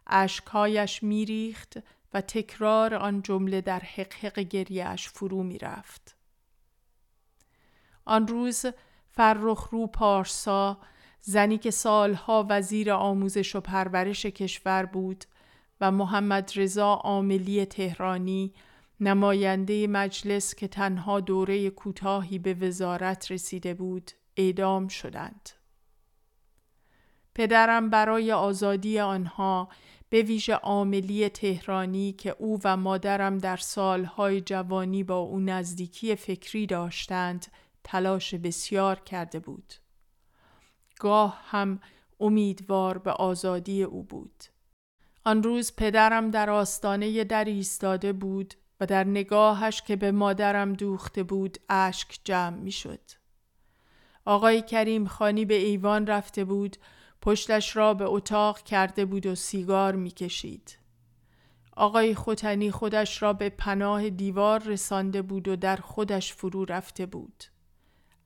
اشکهایش 0.07 1.03
میریخت 1.03 1.79
و 2.15 2.21
تکرار 2.21 2.95
آن 2.95 3.23
جمله 3.23 3.61
در 3.61 3.81
حقحق 3.81 4.39
گریهش 4.39 5.09
فرو 5.09 5.43
می‌رفت. 5.43 6.17
آن 8.05 8.29
روز 8.29 8.67
فرخ 9.11 9.69
رو 9.71 9.87
پارسا 9.87 10.79
زنی 11.21 11.59
که 11.59 11.71
سالها 11.71 12.47
وزیر 12.49 12.93
آموزش 12.93 13.57
و 13.57 13.61
پرورش 13.61 14.27
کشور 14.27 14.85
بود 14.87 15.25
و 15.81 15.91
محمد 15.91 16.53
رضا 16.57 16.95
عاملی 16.95 17.65
تهرانی 17.65 18.53
نماینده 19.01 19.87
مجلس 19.87 20.55
که 20.55 20.69
تنها 20.69 21.21
دوره 21.21 21.71
کوتاهی 21.71 22.39
به 22.39 22.55
وزارت 22.55 23.33
رسیده 23.33 23.75
بود 23.75 24.11
اعدام 24.37 24.89
شدند. 24.89 25.51
پدرم 27.35 27.91
برای 27.91 28.33
آزادی 28.33 28.99
آنها 28.99 29.69
به 30.11 30.23
ویژه 30.23 30.55
عاملی 30.55 31.29
تهرانی 31.29 32.13
که 32.13 32.37
او 32.39 32.61
و 32.65 32.77
مادرم 32.77 33.39
در 33.39 33.57
سالهای 33.57 34.41
جوانی 34.41 35.05
با 35.05 35.19
او 35.19 35.41
نزدیکی 35.41 36.17
فکری 36.17 36.67
داشتند 36.67 37.47
تلاش 37.85 38.35
بسیار 38.35 39.01
کرده 39.01 39.39
بود. 39.39 39.75
گاه 41.01 41.41
هم 41.45 41.81
امیدوار 42.21 42.99
به 42.99 43.11
آزادی 43.11 43.83
او 43.83 44.03
بود. 44.03 44.45
آن 45.25 45.43
روز 45.43 45.77
پدرم 45.77 46.31
در 46.31 46.51
آستانه 46.51 47.25
در 47.25 47.45
ایستاده 47.45 48.13
بود 48.13 48.55
و 48.81 48.87
در 48.87 49.05
نگاهش 49.05 49.83
که 49.83 49.97
به 49.97 50.13
مادرم 50.13 50.73
دوخته 50.73 51.23
بود 51.23 51.59
اشک 51.69 52.21
جمع 52.25 52.57
می 52.57 52.73
شد. 52.73 53.01
آقای 54.25 54.63
کریم 54.63 55.07
خانی 55.07 55.45
به 55.45 55.55
ایوان 55.55 56.07
رفته 56.07 56.45
بود 56.45 56.77
پشتش 57.23 57.77
را 57.77 57.95
به 57.95 58.05
اتاق 58.05 58.59
کرده 58.59 59.05
بود 59.05 59.27
و 59.27 59.35
سیگار 59.35 59.97
می 59.97 60.11
کشید. 60.11 60.79
آقای 61.77 62.15
خوتنی 62.15 62.71
خودش 62.71 63.23
را 63.23 63.33
به 63.33 63.49
پناه 63.49 64.11
دیوار 64.11 64.63
رسانده 64.63 65.23
بود 65.23 65.49
و 65.49 65.57
در 65.57 65.77
خودش 65.77 66.35
فرو 66.35 66.65
رفته 66.65 67.07
بود. 67.07 67.45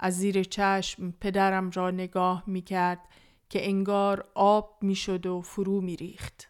از 0.03 0.19
زیر 0.19 0.43
چشم 0.43 1.11
پدرم 1.21 1.71
را 1.71 1.91
نگاه 1.91 2.45
می 2.47 2.63
کرد 2.63 3.09
که 3.49 3.69
انگار 3.69 4.29
آب 4.35 4.79
می 4.83 4.95
شد 4.95 5.27
و 5.27 5.41
فرو 5.43 5.81
می 5.81 5.97
ریخت. 5.97 6.49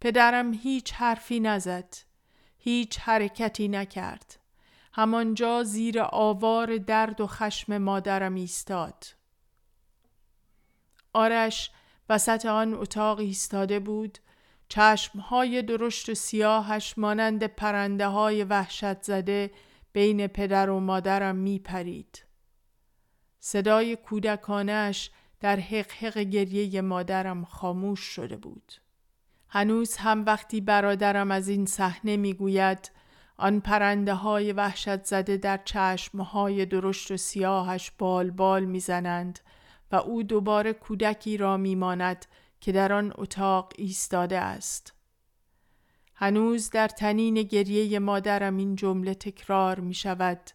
پدرم 0.00 0.52
هیچ 0.54 0.92
حرفی 0.92 1.40
نزد. 1.40 1.94
هیچ 2.58 2.98
حرکتی 2.98 3.68
نکرد. 3.68 4.38
همانجا 4.92 5.62
زیر 5.62 6.00
آوار 6.00 6.76
درد 6.76 7.20
و 7.20 7.26
خشم 7.26 7.78
مادرم 7.78 8.34
ایستاد 8.34 9.04
آرش 11.12 11.70
وسط 12.08 12.46
آن 12.46 12.74
اتاق 12.74 13.18
ایستاده 13.18 13.80
بود 13.80 14.18
چشمهای 14.68 15.62
درشت 15.62 16.08
و 16.08 16.14
سیاهش 16.14 16.94
مانند 16.96 17.44
پرنده 17.44 18.06
های 18.06 18.44
وحشت 18.44 19.02
زده 19.02 19.50
بین 19.96 20.26
پدر 20.26 20.70
و 20.70 20.80
مادرم 20.80 21.36
می 21.36 21.58
پرید. 21.58 22.24
صدای 23.40 23.96
کودکانش 23.96 25.10
در 25.40 25.60
حق 25.60 26.18
گریه 26.18 26.80
مادرم 26.80 27.44
خاموش 27.44 28.00
شده 28.00 28.36
بود. 28.36 28.72
هنوز 29.48 29.96
هم 29.96 30.24
وقتی 30.24 30.60
برادرم 30.60 31.30
از 31.30 31.48
این 31.48 31.66
صحنه 31.66 32.16
می‌گوید 32.16 32.90
آن 33.36 33.60
پرنده 33.60 34.14
های 34.14 34.52
وحشت 34.52 35.04
زده 35.04 35.36
در 35.36 35.60
چشم 35.64 36.20
های 36.20 36.66
درشت 36.66 37.10
و 37.10 37.16
سیاهش 37.16 37.92
بال 37.98 38.30
بال 38.30 38.64
می‌زنند 38.64 39.40
و 39.92 39.96
او 39.96 40.22
دوباره 40.22 40.72
کودکی 40.72 41.36
را 41.36 41.56
میماند 41.56 42.26
که 42.60 42.72
در 42.72 42.92
آن 42.92 43.12
اتاق 43.18 43.72
ایستاده 43.76 44.38
است. 44.38 44.95
هنوز 46.18 46.70
در 46.70 46.88
تنین 46.88 47.42
گریه 47.42 47.98
مادرم 47.98 48.56
این 48.56 48.76
جمله 48.76 49.14
تکرار 49.14 49.80
می 49.80 49.94
شود 49.94 50.50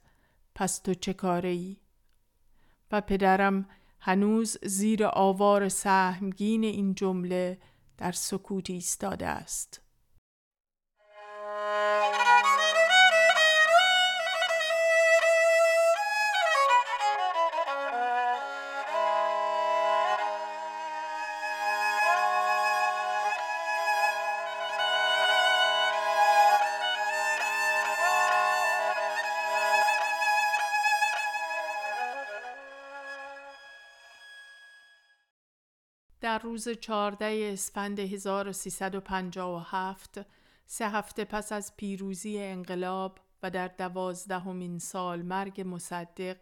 پس 0.55 0.79
تو 0.79 0.93
چه 0.93 1.13
کاره 1.13 1.49
ای؟ 1.49 1.77
و 2.91 3.01
پدرم 3.01 3.69
هنوز 3.99 4.57
زیر 4.63 5.05
آوار 5.05 5.69
سهمگین 5.69 6.63
این 6.63 6.95
جمله 6.95 7.57
در 7.97 8.11
سکوت 8.11 8.69
ایستاده 8.69 9.27
است. 9.27 9.80
روز 36.51 36.69
14 36.69 37.49
اسفند 37.53 37.99
1357 37.99 40.19
سه 40.65 40.89
هفته 40.89 41.25
پس 41.25 41.51
از 41.51 41.77
پیروزی 41.77 42.39
انقلاب 42.39 43.19
و 43.43 43.49
در 43.49 43.67
دوازدهمین 43.67 44.79
سال 44.79 45.21
مرگ 45.21 45.63
مصدق 45.65 46.37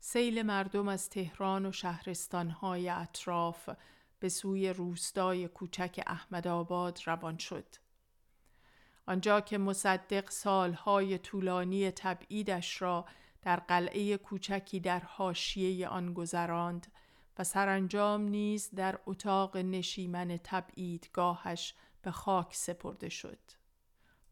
سیل 0.00 0.42
مردم 0.42 0.88
از 0.88 1.10
تهران 1.10 1.66
و 1.66 1.72
شهرستانهای 1.72 2.88
اطراف 2.88 3.68
به 4.20 4.28
سوی 4.28 4.68
روستای 4.68 5.48
کوچک 5.48 6.00
احمدآباد 6.06 7.00
روان 7.06 7.38
شد. 7.38 7.66
آنجا 9.06 9.40
که 9.40 9.58
مصدق 9.58 10.30
سالهای 10.30 11.18
طولانی 11.18 11.90
تبعیدش 11.90 12.82
را 12.82 13.04
در 13.42 13.56
قلعه 13.56 14.16
کوچکی 14.16 14.80
در 14.80 15.00
حاشیه 15.00 15.88
آن 15.88 16.14
گذراند 16.14 16.86
و 17.38 17.44
سرانجام 17.44 18.22
نیز 18.22 18.70
در 18.74 18.98
اتاق 19.06 19.56
نشیمن 19.56 20.40
تبعیدگاهش 20.44 21.74
به 22.02 22.10
خاک 22.10 22.54
سپرده 22.54 23.08
شد. 23.08 23.38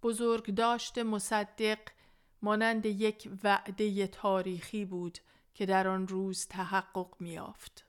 بزرگ 0.02 0.54
داشت 0.54 0.98
مصدق 0.98 1.78
مانند 2.42 2.86
یک 2.86 3.30
وعده 3.44 4.06
تاریخی 4.06 4.84
بود 4.84 5.18
که 5.54 5.66
در 5.66 5.88
آن 5.88 6.08
روز 6.08 6.46
تحقق 6.46 7.14
میافت. 7.20 7.86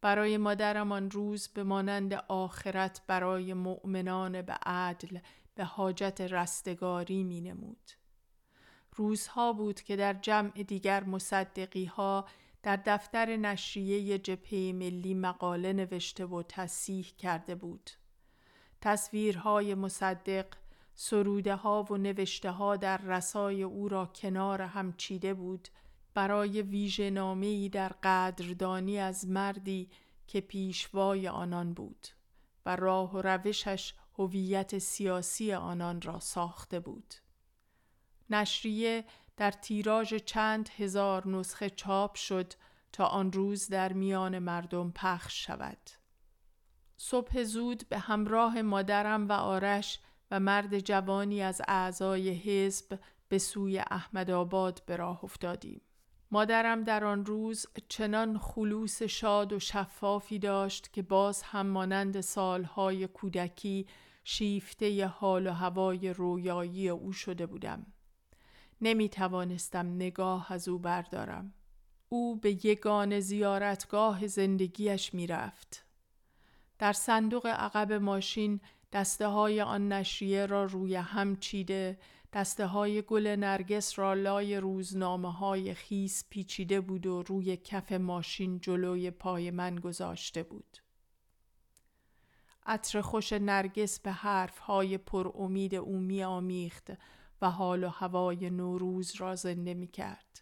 برای 0.00 0.36
مادرم 0.36 0.92
آن 0.92 1.10
روز 1.10 1.48
به 1.48 1.62
مانند 1.62 2.14
آخرت 2.28 3.02
برای 3.06 3.54
مؤمنان 3.54 4.42
به 4.42 4.52
عدل 4.52 5.18
به 5.54 5.64
حاجت 5.64 6.20
رستگاری 6.20 7.22
می 7.22 7.40
نمود. 7.40 7.90
روزها 8.96 9.52
بود 9.52 9.80
که 9.80 9.96
در 9.96 10.12
جمع 10.12 10.50
دیگر 10.50 11.04
مصدقی 11.04 11.84
ها 11.84 12.26
در 12.64 12.76
دفتر 12.86 13.36
نشریه 13.36 14.18
جبهه 14.18 14.72
ملی 14.72 15.14
مقاله 15.14 15.72
نوشته 15.72 16.26
و 16.26 16.42
تصیح 16.42 17.06
کرده 17.18 17.54
بود. 17.54 17.90
تصویرهای 18.80 19.74
مصدق، 19.74 20.46
سروده 20.94 21.54
ها 21.56 21.86
و 21.90 21.96
نوشته 21.96 22.50
ها 22.50 22.76
در 22.76 22.96
رسای 22.96 23.62
او 23.62 23.88
را 23.88 24.06
کنار 24.06 24.62
هم 24.62 24.92
چیده 24.92 25.34
بود 25.34 25.68
برای 26.14 26.62
ویژه 26.62 27.10
نامی 27.10 27.68
در 27.68 27.88
قدردانی 27.88 28.98
از 28.98 29.28
مردی 29.28 29.90
که 30.26 30.40
پیشوای 30.40 31.28
آنان 31.28 31.74
بود 31.74 32.08
و 32.66 32.76
راه 32.76 33.12
و 33.12 33.22
روشش 33.22 33.94
هویت 34.18 34.78
سیاسی 34.78 35.52
آنان 35.52 36.00
را 36.00 36.20
ساخته 36.20 36.80
بود. 36.80 37.14
نشریه 38.30 39.04
در 39.36 39.50
تیراژ 39.50 40.14
چند 40.14 40.68
هزار 40.68 41.28
نسخه 41.28 41.70
چاپ 41.70 42.14
شد 42.14 42.52
تا 42.92 43.04
آن 43.04 43.32
روز 43.32 43.68
در 43.68 43.92
میان 43.92 44.38
مردم 44.38 44.90
پخش 44.90 45.46
شود. 45.46 45.90
صبح 46.96 47.42
زود 47.42 47.88
به 47.88 47.98
همراه 47.98 48.62
مادرم 48.62 49.28
و 49.28 49.32
آرش 49.32 50.00
و 50.30 50.40
مرد 50.40 50.78
جوانی 50.78 51.42
از 51.42 51.62
اعضای 51.68 52.30
حزب 52.30 52.98
به 53.28 53.38
سوی 53.38 53.78
احمدآباد 53.78 54.82
به 54.86 54.96
راه 54.96 55.24
افتادیم. 55.24 55.80
مادرم 56.30 56.84
در 56.84 57.04
آن 57.04 57.26
روز 57.26 57.66
چنان 57.88 58.38
خلوص 58.38 59.02
شاد 59.02 59.52
و 59.52 59.58
شفافی 59.58 60.38
داشت 60.38 60.92
که 60.92 61.02
باز 61.02 61.42
هم 61.42 61.66
مانند 61.66 62.20
سالهای 62.20 63.06
کودکی 63.06 63.86
شیفته 64.24 65.06
حال 65.06 65.46
و 65.46 65.52
هوای 65.52 66.12
رویایی 66.12 66.88
او 66.88 67.12
شده 67.12 67.46
بودم. 67.46 67.93
نمی 68.80 69.08
توانستم 69.08 69.94
نگاه 69.94 70.52
از 70.52 70.68
او 70.68 70.78
بردارم. 70.78 71.54
او 72.08 72.36
به 72.36 72.66
یگان 72.66 73.20
زیارتگاه 73.20 74.26
زندگیش 74.26 75.14
می 75.14 75.26
رفت. 75.26 75.86
در 76.78 76.92
صندوق 76.92 77.46
عقب 77.46 77.92
ماشین 77.92 78.60
دسته 78.92 79.26
های 79.26 79.60
آن 79.60 79.92
نشریه 79.92 80.46
را 80.46 80.64
روی 80.64 80.94
هم 80.94 81.36
چیده 81.36 81.98
دسته 82.32 82.66
های 82.66 83.02
گل 83.02 83.26
نرگس 83.26 83.98
را 83.98 84.14
لای 84.14 84.56
روزنامه 84.56 85.32
های 85.32 85.74
خیس 85.74 86.24
پیچیده 86.30 86.80
بود 86.80 87.06
و 87.06 87.22
روی 87.22 87.56
کف 87.56 87.92
ماشین 87.92 88.60
جلوی 88.60 89.10
پای 89.10 89.50
من 89.50 89.76
گذاشته 89.76 90.42
بود. 90.42 90.78
عطر 92.66 93.00
خوش 93.00 93.32
نرگس 93.32 94.00
به 94.00 94.12
حرف 94.12 94.58
های 94.58 94.98
پر 94.98 95.32
امید 95.34 95.74
او 95.74 95.98
می 95.98 96.24
آمیخت 96.24 96.90
و 97.42 97.50
حال 97.50 97.84
و 97.84 97.88
هوای 97.88 98.50
نوروز 98.50 99.14
را 99.16 99.34
زنده 99.34 99.74
می 99.74 99.88
کرد. 99.88 100.40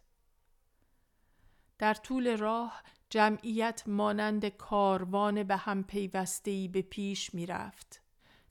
در 1.78 1.94
طول 1.94 2.37
راه 2.37 2.83
جمعیت 3.11 3.83
مانند 3.87 4.48
کاروان 4.48 5.42
به 5.42 5.57
هم 5.57 5.85
پیوستهی 5.85 6.68
به 6.68 6.83
پیش 6.83 7.35
می 7.35 7.46
رفت. 7.46 8.02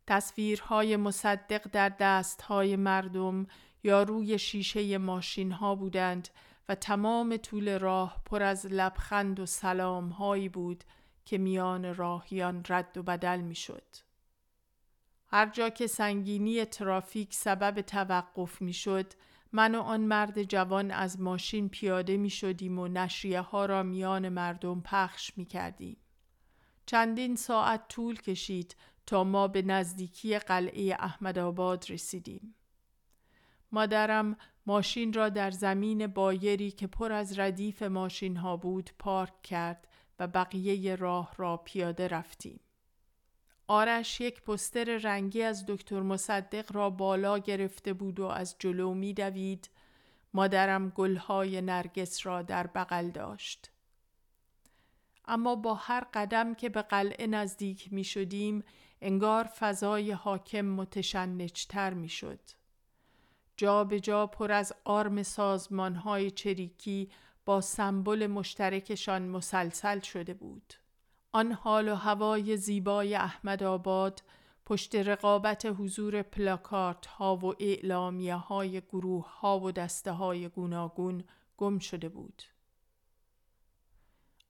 تصویرهای 0.08 0.98
مصدق 0.98 1.68
در 1.72 1.90
دستهای 1.90 2.76
مردم 2.76 3.48
یا 3.84 4.04
روی 4.04 4.40
شیشه 4.40 4.98
ماشین 4.98 5.52
ها 5.52 5.76
بودند 5.76 6.30
و 6.70 6.76
تمام 6.76 7.38
طول 7.38 7.80
راه 7.80 8.22
پر 8.26 8.44
از 8.44 8.66
لبخند 8.66 9.40
و 9.40 9.46
سلام 9.46 10.10
هایی 10.10 10.50
بود 10.50 10.84
که 11.26 11.38
میان 11.38 11.96
راهیان 11.96 12.64
رد 12.70 12.98
و 12.98 13.04
بدل 13.04 13.42
می 13.42 13.56
شد. 13.56 13.84
هر 15.34 15.50
جا 15.50 15.70
که 15.70 15.88
سنگینی 15.88 16.66
ترافیک 16.66 17.34
سبب 17.34 17.82
توقف 17.82 18.62
می 18.62 18.74
شد، 18.74 19.14
من 19.52 19.76
و 19.76 19.82
آن 19.82 20.02
مرد 20.02 20.44
جوان 20.44 20.92
از 20.92 21.20
ماشین 21.20 21.70
پیاده 21.70 22.18
می 22.18 22.30
شدیم 22.30 22.80
و 22.80 22.88
نشریه 22.88 23.42
ها 23.42 23.66
را 23.66 23.84
میان 23.84 24.30
مردم 24.30 24.82
پخش 24.82 25.38
می 25.38 25.46
کردیم. 25.46 25.98
چندین 26.86 27.36
ساعت 27.36 27.88
طول 27.88 28.22
کشید 28.22 28.76
تا 29.06 29.24
ما 29.24 29.48
به 29.48 29.62
نزدیکی 29.62 30.40
قلعه 30.40 30.96
احمدآباد 31.00 31.86
رسیدیم. 31.90 32.56
مادرم 33.72 34.38
ماشین 34.66 35.14
را 35.14 35.30
در 35.30 35.52
زمین 35.52 36.08
بایری 36.08 36.72
که 36.72 36.88
پر 36.88 37.12
از 37.12 37.40
ردیف 37.40 37.82
ماشین 37.84 38.38
ها 38.38 38.58
بود 38.58 38.90
پارک 39.00 39.42
کرد 39.42 39.88
و 40.20 40.28
بقیه 40.28 40.96
راه 40.96 41.34
را 41.38 41.58
پیاده 41.58 42.08
رفتیم. 42.08 42.60
آرش 43.68 44.22
یک 44.22 44.42
پستر 44.42 44.98
رنگی 44.98 45.44
از 45.44 45.66
دکتر 45.68 46.00
مصدق 46.00 46.76
را 46.76 46.90
بالا 46.90 47.38
گرفته 47.38 47.94
بود 47.94 48.20
و 48.20 48.26
از 48.26 48.56
جلو 48.60 48.94
می 48.94 49.14
دوید. 49.14 49.70
مادرم 50.34 50.90
گلهای 50.90 51.62
نرگس 51.62 52.26
را 52.26 52.42
در 52.42 52.68
بغل 52.68 53.10
داشت. 53.10 53.72
اما 55.26 55.56
با 55.56 55.74
هر 55.74 56.06
قدم 56.14 56.54
که 56.54 56.70
به 56.70 56.82
قلعه 56.82 57.28
نزدیک 57.28 57.94
می 57.94 58.04
شدیم 58.04 58.64
انگار 59.02 59.44
فضای 59.44 60.12
حاکم 60.12 60.62
متشنجتر 60.62 61.94
می 61.94 62.10
شد. 62.10 62.40
جا 63.58 63.84
به 63.84 64.00
جا 64.00 64.28
پر 64.28 64.52
از 64.52 64.74
آرم 64.84 65.24
سازمان 65.24 65.96
های 65.96 66.32
چریکی 66.32 67.10
با 67.46 67.62
سمبل 67.62 68.28
مشترکشان 68.28 69.22
مسلسل 69.22 70.00
شده 70.00 70.34
بود. 70.34 70.74
آن 71.34 71.52
حال 71.52 71.88
و 71.88 71.96
هوای 71.96 72.58
زیبای 72.58 73.16
احمد 73.16 73.64
آباد 73.64 74.24
پشت 74.66 74.96
رقابت 74.96 75.66
حضور 75.66 76.22
پلاکارت 76.22 77.06
ها 77.06 77.36
و 77.36 77.54
اعلامیه 77.60 78.36
های 78.36 78.82
گروه 78.82 79.40
ها 79.40 79.60
و 79.60 79.72
دسته 79.72 80.12
های 80.12 80.50
گوناگون 80.50 81.24
گم 81.58 81.80
شده 81.80 82.10
بود. 82.10 82.44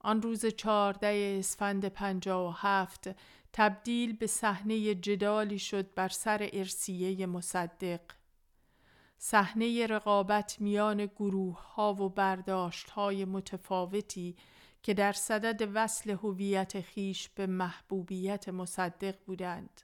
آن 0.00 0.22
روز 0.22 0.46
چهارده 0.46 1.36
اسفند 1.38 1.88
پنجا 1.88 2.48
و 2.48 2.52
هفت 2.52 3.10
تبدیل 3.52 4.16
به 4.16 4.26
صحنه 4.26 4.94
جدالی 4.94 5.58
شد 5.58 5.94
بر 5.94 6.08
سر 6.08 6.48
ارسیه 6.52 7.26
مصدق. 7.26 8.00
صحنه 9.18 9.86
رقابت 9.86 10.60
میان 10.60 11.06
گروه 11.06 11.74
ها 11.74 11.94
و 11.94 12.08
برداشت 12.08 12.90
های 12.90 13.24
متفاوتی 13.24 14.36
که 14.82 14.94
در 14.94 15.12
صدد 15.12 15.70
وصل 15.74 16.10
هویت 16.10 16.80
خیش 16.80 17.28
به 17.28 17.46
محبوبیت 17.46 18.48
مصدق 18.48 19.14
بودند. 19.26 19.80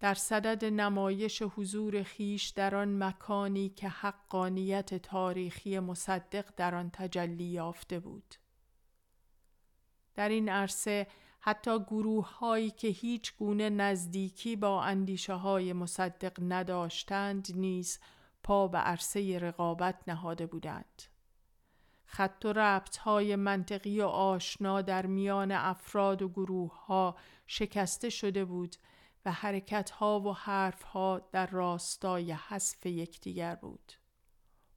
در 0.00 0.14
صدد 0.14 0.64
نمایش 0.64 1.42
حضور 1.42 2.02
خیش 2.02 2.48
در 2.48 2.74
آن 2.74 3.04
مکانی 3.04 3.68
که 3.68 3.88
حقانیت 3.88 4.94
تاریخی 4.94 5.78
مصدق 5.78 6.44
در 6.56 6.74
آن 6.74 6.90
تجلی 6.90 7.44
یافته 7.44 8.00
بود. 8.00 8.34
در 10.14 10.28
این 10.28 10.48
عرصه 10.48 11.06
حتی 11.40 11.78
گروه 11.78 12.38
هایی 12.38 12.70
که 12.70 12.88
هیچ 12.88 13.36
گونه 13.36 13.70
نزدیکی 13.70 14.56
با 14.56 14.82
اندیشه 14.82 15.34
های 15.34 15.72
مصدق 15.72 16.38
نداشتند 16.40 17.48
نیز 17.54 17.98
پا 18.42 18.68
به 18.68 18.78
عرصه 18.78 19.38
رقابت 19.38 20.02
نهاده 20.06 20.46
بودند. 20.46 21.02
خط 22.14 22.44
و 22.44 22.52
ربط 22.52 22.96
های 22.96 23.36
منطقی 23.36 24.00
و 24.00 24.06
آشنا 24.06 24.82
در 24.82 25.06
میان 25.06 25.52
افراد 25.52 26.22
و 26.22 26.28
گروه 26.28 26.84
ها 26.86 27.16
شکسته 27.46 28.10
شده 28.10 28.44
بود 28.44 28.76
و 29.24 29.32
حرکت 29.32 29.90
ها 29.90 30.20
و 30.20 30.32
حرف 30.32 30.82
ها 30.82 31.28
در 31.32 31.46
راستای 31.46 32.32
حذف 32.32 32.86
یکدیگر 32.86 33.54
بود. 33.54 33.92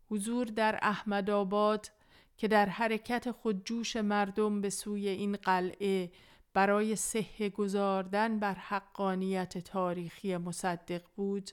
حضور 0.10 0.46
در 0.46 0.80
احمد 0.82 1.30
آباد 1.30 1.92
که 2.38 2.48
در 2.48 2.66
حرکت 2.66 3.32
خودجوش 3.32 3.96
مردم 3.96 4.62
به 4.62 4.70
سوی 4.70 5.08
این 5.08 5.36
قلعه 5.36 6.12
برای 6.54 6.96
صحه 6.96 7.50
گذاردن 7.50 8.40
بر 8.40 8.54
حقانیت 8.54 9.58
تاریخی 9.58 10.38
مصدق 10.38 11.02
بود 11.16 11.52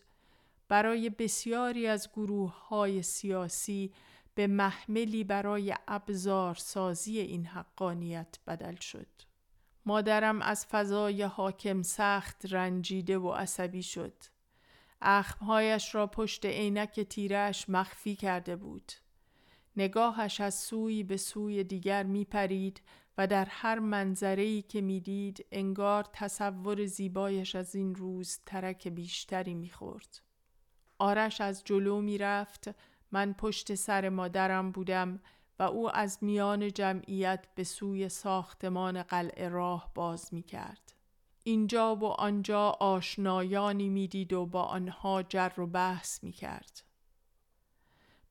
برای 0.68 1.10
بسیاری 1.10 1.86
از 1.86 2.08
گروه 2.12 2.68
های 2.68 3.02
سیاسی 3.02 3.92
به 4.34 4.46
محملی 4.46 5.24
برای 5.24 5.74
ابزار 5.88 6.54
سازی 6.54 7.18
این 7.18 7.46
حقانیت 7.46 8.38
بدل 8.46 8.76
شد. 8.76 9.06
مادرم 9.86 10.42
از 10.42 10.66
فضای 10.66 11.22
حاکم 11.22 11.82
سخت 11.82 12.52
رنجیده 12.52 13.18
و 13.18 13.30
عصبی 13.32 13.82
شد. 13.82 14.14
اخمهایش 15.02 15.94
را 15.94 16.06
پشت 16.06 16.46
عینک 16.46 17.00
تیرش 17.00 17.68
مخفی 17.68 18.16
کرده 18.16 18.56
بود. 18.56 18.92
نگاهش 19.76 20.40
از 20.40 20.54
سوی 20.54 21.02
به 21.02 21.16
سوی 21.16 21.64
دیگر 21.64 22.02
می 22.02 22.24
پرید 22.24 22.82
و 23.18 23.26
در 23.26 23.44
هر 23.44 23.78
منظری 23.78 24.62
که 24.62 24.80
می‌دید 24.80 25.46
انگار 25.52 26.06
تصور 26.12 26.86
زیبایش 26.86 27.54
از 27.54 27.74
این 27.74 27.94
روز 27.94 28.38
ترک 28.46 28.88
بیشتری 28.88 29.54
می‌خورد. 29.54 30.20
آرش 30.98 31.40
از 31.40 31.64
جلو 31.64 32.00
می‌رفت 32.00 32.68
من 33.12 33.32
پشت 33.32 33.74
سر 33.74 34.08
مادرم 34.08 34.72
بودم 34.72 35.20
و 35.58 35.62
او 35.62 35.96
از 35.96 36.18
میان 36.20 36.72
جمعیت 36.72 37.46
به 37.54 37.64
سوی 37.64 38.08
ساختمان 38.08 39.02
قلعه 39.02 39.48
راه 39.48 39.92
باز 39.94 40.34
می 40.34 40.42
کرد. 40.42 40.92
اینجا 41.44 41.96
و 41.96 42.04
آنجا 42.04 42.70
آشنایانی 42.70 43.88
می‌دید 43.88 44.32
و 44.32 44.46
با 44.46 44.62
آنها 44.62 45.22
جر 45.22 45.60
و 45.60 45.66
بحث 45.66 46.24
می 46.24 46.32
کرد. 46.32 46.82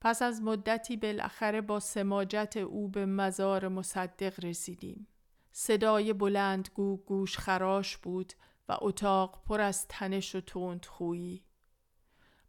پس 0.01 0.21
از 0.21 0.41
مدتی 0.41 0.97
بالاخره 0.97 1.61
با 1.61 1.79
سماجت 1.79 2.57
او 2.57 2.89
به 2.89 3.05
مزار 3.05 3.67
مصدق 3.67 4.45
رسیدیم. 4.45 5.07
صدای 5.51 6.13
بلندگو 6.13 6.97
گوش 6.97 7.37
خراش 7.37 7.97
بود 7.97 8.33
و 8.69 8.77
اتاق 8.81 9.43
پر 9.45 9.61
از 9.61 9.87
تنش 9.87 10.35
و 10.35 10.41
تند 10.41 10.85
خویی. 10.85 11.43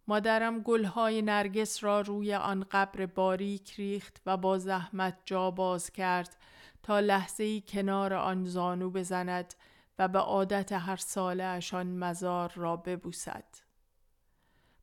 مادرم 0.09 0.61
گلهای 0.61 1.22
نرگس 1.22 1.84
را 1.84 2.00
روی 2.00 2.34
آن 2.34 2.66
قبر 2.70 3.07
باریک 3.07 3.74
ریخت 3.74 4.22
و 4.26 4.36
با 4.36 4.59
زحمت 4.59 5.18
جا 5.24 5.50
باز 5.50 5.90
کرد 5.90 6.36
تا 6.82 7.00
لحظه 7.00 7.44
ای 7.44 7.62
کنار 7.68 8.14
آن 8.14 8.44
زانو 8.44 8.90
بزند 8.90 9.55
و 9.98 10.09
به 10.09 10.18
عادت 10.18 10.72
هر 10.72 10.96
ساله 10.96 11.44
اشان 11.44 11.98
مزار 11.98 12.53
را 12.57 12.76
ببوسد. 12.76 13.44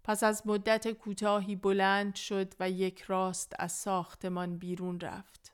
پس 0.03 0.24
از 0.24 0.47
مدت 0.47 0.91
کوتاهی 0.91 1.55
بلند 1.55 2.15
شد 2.15 2.53
و 2.59 2.70
یک 2.70 3.01
راست 3.01 3.53
از 3.59 3.72
ساختمان 3.72 4.57
بیرون 4.57 4.99
رفت. 4.99 5.53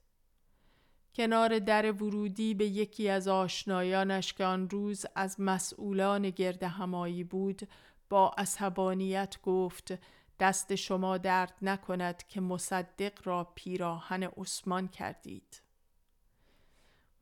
کنار 1.16 1.60
در 1.60 1.92
ورودی 1.92 2.54
به 2.54 2.66
یکی 2.66 3.10
از 3.10 3.28
آشنایانش 3.28 4.34
که 4.34 4.46
آن 4.46 4.70
روز 4.70 5.06
از 5.16 5.36
مسئولان 5.40 6.30
گرد 6.30 6.64
همایی 6.64 7.24
بود 7.24 7.68
با 8.10 8.30
عصبانیت 8.38 9.36
گفت 9.44 9.94
دست 10.40 10.76
شما 10.76 11.18
درد 11.18 11.54
نکند 11.62 12.28
که 12.28 12.42
مصدق 12.42 13.14
را 13.24 13.52
پیراهن 13.56 14.24
عثمان 14.24 14.88
کردید. 14.88 15.62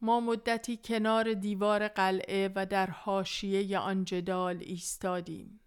ما 0.02 0.20
مدتی 0.20 0.80
کنار 0.84 1.34
دیوار 1.34 1.88
قلعه 1.88 2.52
و 2.56 2.66
در 2.66 2.90
حاشیه 2.90 3.80
آن 3.80 4.06
جدال 4.06 4.58
ایستادیم. 4.62 5.60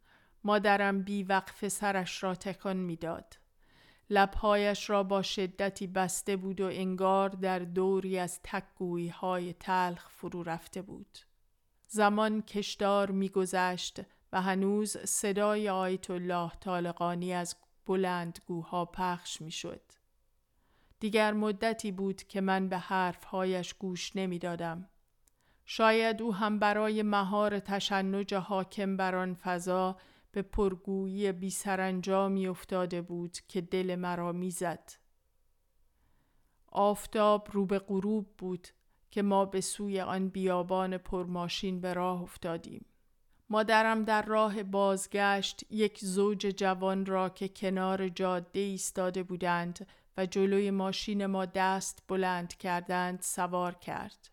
مادرم 0.45 1.03
بی 1.03 1.23
وقف 1.23 1.69
سرش 1.69 2.23
را 2.23 2.35
تکان 2.35 2.77
می‌داد. 2.77 3.39
لبهایش 4.11 4.91
را 4.91 5.03
با 5.03 5.23
شدتی 5.23 5.87
بسته 5.87 6.37
بود 6.37 6.61
و 6.61 6.67
انگار 6.67 7.29
در 7.29 7.59
دوری 7.59 8.19
از 8.19 8.41
تکگویی 8.43 9.09
های 9.09 9.53
تلخ 9.53 10.09
فرو 10.09 10.43
رفته 10.43 10.83
بود. 10.83 11.19
زمان 11.89 12.43
کشدار 12.43 13.11
میگذشت 13.11 14.01
و 14.33 14.43
هنوز 14.43 14.97
صدای 14.97 15.68
آیت 15.68 16.11
الله 16.11 16.51
طالقانی 16.61 17.33
از 17.33 17.57
بلندگوها 17.87 18.85
پخش 18.85 19.41
می‌شد. 19.41 19.83
دیگر 21.01 21.33
مدتی 21.33 21.93
بود 21.93 22.22
که 22.22 22.41
من 22.41 22.68
به 22.68 22.79
حرفهایش 22.79 23.74
گوش 23.74 24.16
نمی‌دادم. 24.16 24.89
شاید 25.64 26.22
او 26.22 26.35
هم 26.35 26.59
برای 26.59 27.03
مهار 27.03 27.59
تشنج 27.59 28.35
حاکم 28.35 28.97
بر 28.97 29.14
آن 29.14 29.35
فضا 29.35 29.97
به 30.33 30.43
پرگویی 30.43 31.33
بی 31.33 31.51
سرانجامی 31.51 32.47
افتاده 32.47 33.03
بود 33.03 33.39
که 33.49 33.61
دل 33.61 33.95
مرا 33.95 34.33
می‌زد. 34.33 34.93
آفتاب 36.72 37.49
رو 37.53 37.66
به 37.66 37.79
غروب 37.79 38.37
بود 38.39 38.68
که 39.11 39.22
ما 39.22 39.45
به 39.45 39.61
سوی 39.61 40.01
آن 40.01 40.29
بیابان 40.29 40.99
پرماشین 40.99 41.81
به 41.81 41.95
راه 41.95 42.22
افتادیم. 42.22 42.87
مادرم 43.51 44.05
در 44.05 44.22
راه 44.22 44.62
بازگشت 44.62 45.64
یک 45.70 45.99
زوج 46.05 46.38
جوان 46.38 47.07
را 47.07 47.28
که 47.28 47.49
کنار 47.49 48.09
جاده 48.09 48.61
ایستاده 48.61 49.22
بودند 49.22 49.86
و 50.16 50.26
جلوی 50.26 50.70
ماشین 50.70 51.26
ما 51.26 51.44
دست 51.44 52.03
بلند 52.09 52.55
کردند 52.55 53.20
سوار 53.20 53.74
کرد. 53.74 54.30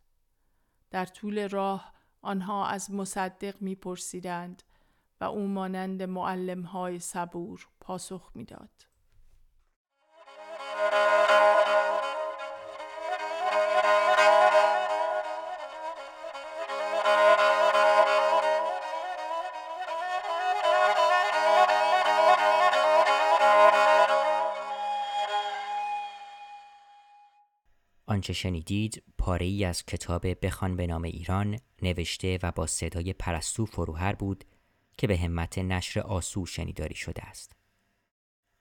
در 0.92 1.06
طول 1.06 1.50
راه 1.50 1.94
آنها 2.22 2.68
از 2.68 2.92
مصدق 2.92 3.62
میپرسیدند 3.62 4.64
و 5.22 5.24
او 5.24 5.48
مانند 5.48 6.04
معلم 6.04 6.62
های 6.62 7.00
صبور 7.00 7.68
پاسخ 7.80 8.32
می‌داد. 8.36 8.93
آنچه 28.24 28.34
شنیدید 28.34 29.04
پاره 29.18 29.46
ای 29.46 29.66
از 29.66 29.86
کتاب 29.86 30.46
بخوان 30.46 30.76
به 30.76 30.88
نام 30.88 31.04
ایران 31.04 31.60
نوشته 31.82 32.40
و 32.44 32.52
با 32.52 32.68
صدای 32.68 33.14
پرستو 33.14 33.66
فروهر 33.66 34.16
بود 34.16 34.44
که 34.98 35.08
به 35.08 35.18
همت 35.18 35.58
نشر 35.58 36.00
آسو 36.00 36.46
شنیداری 36.46 36.96
شده 36.96 37.24
است. 37.24 37.56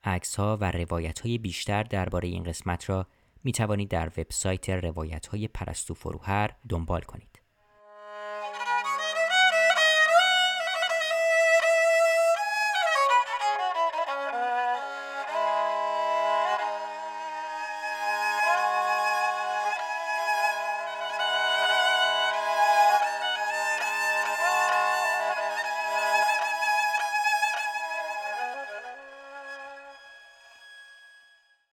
عکس 0.04 0.36
ها 0.36 0.58
و 0.60 0.70
روایت 0.70 1.20
های 1.20 1.38
بیشتر 1.38 1.82
درباره 1.82 2.28
این 2.28 2.42
قسمت 2.42 2.90
را 2.90 3.06
می 3.44 3.52
توانید 3.52 3.88
در 3.88 4.08
وبسایت 4.08 4.70
روایت 4.70 5.26
های 5.26 5.48
پرستو 5.48 5.94
فروهر 5.94 6.50
دنبال 6.68 7.00
کنید. 7.00 7.32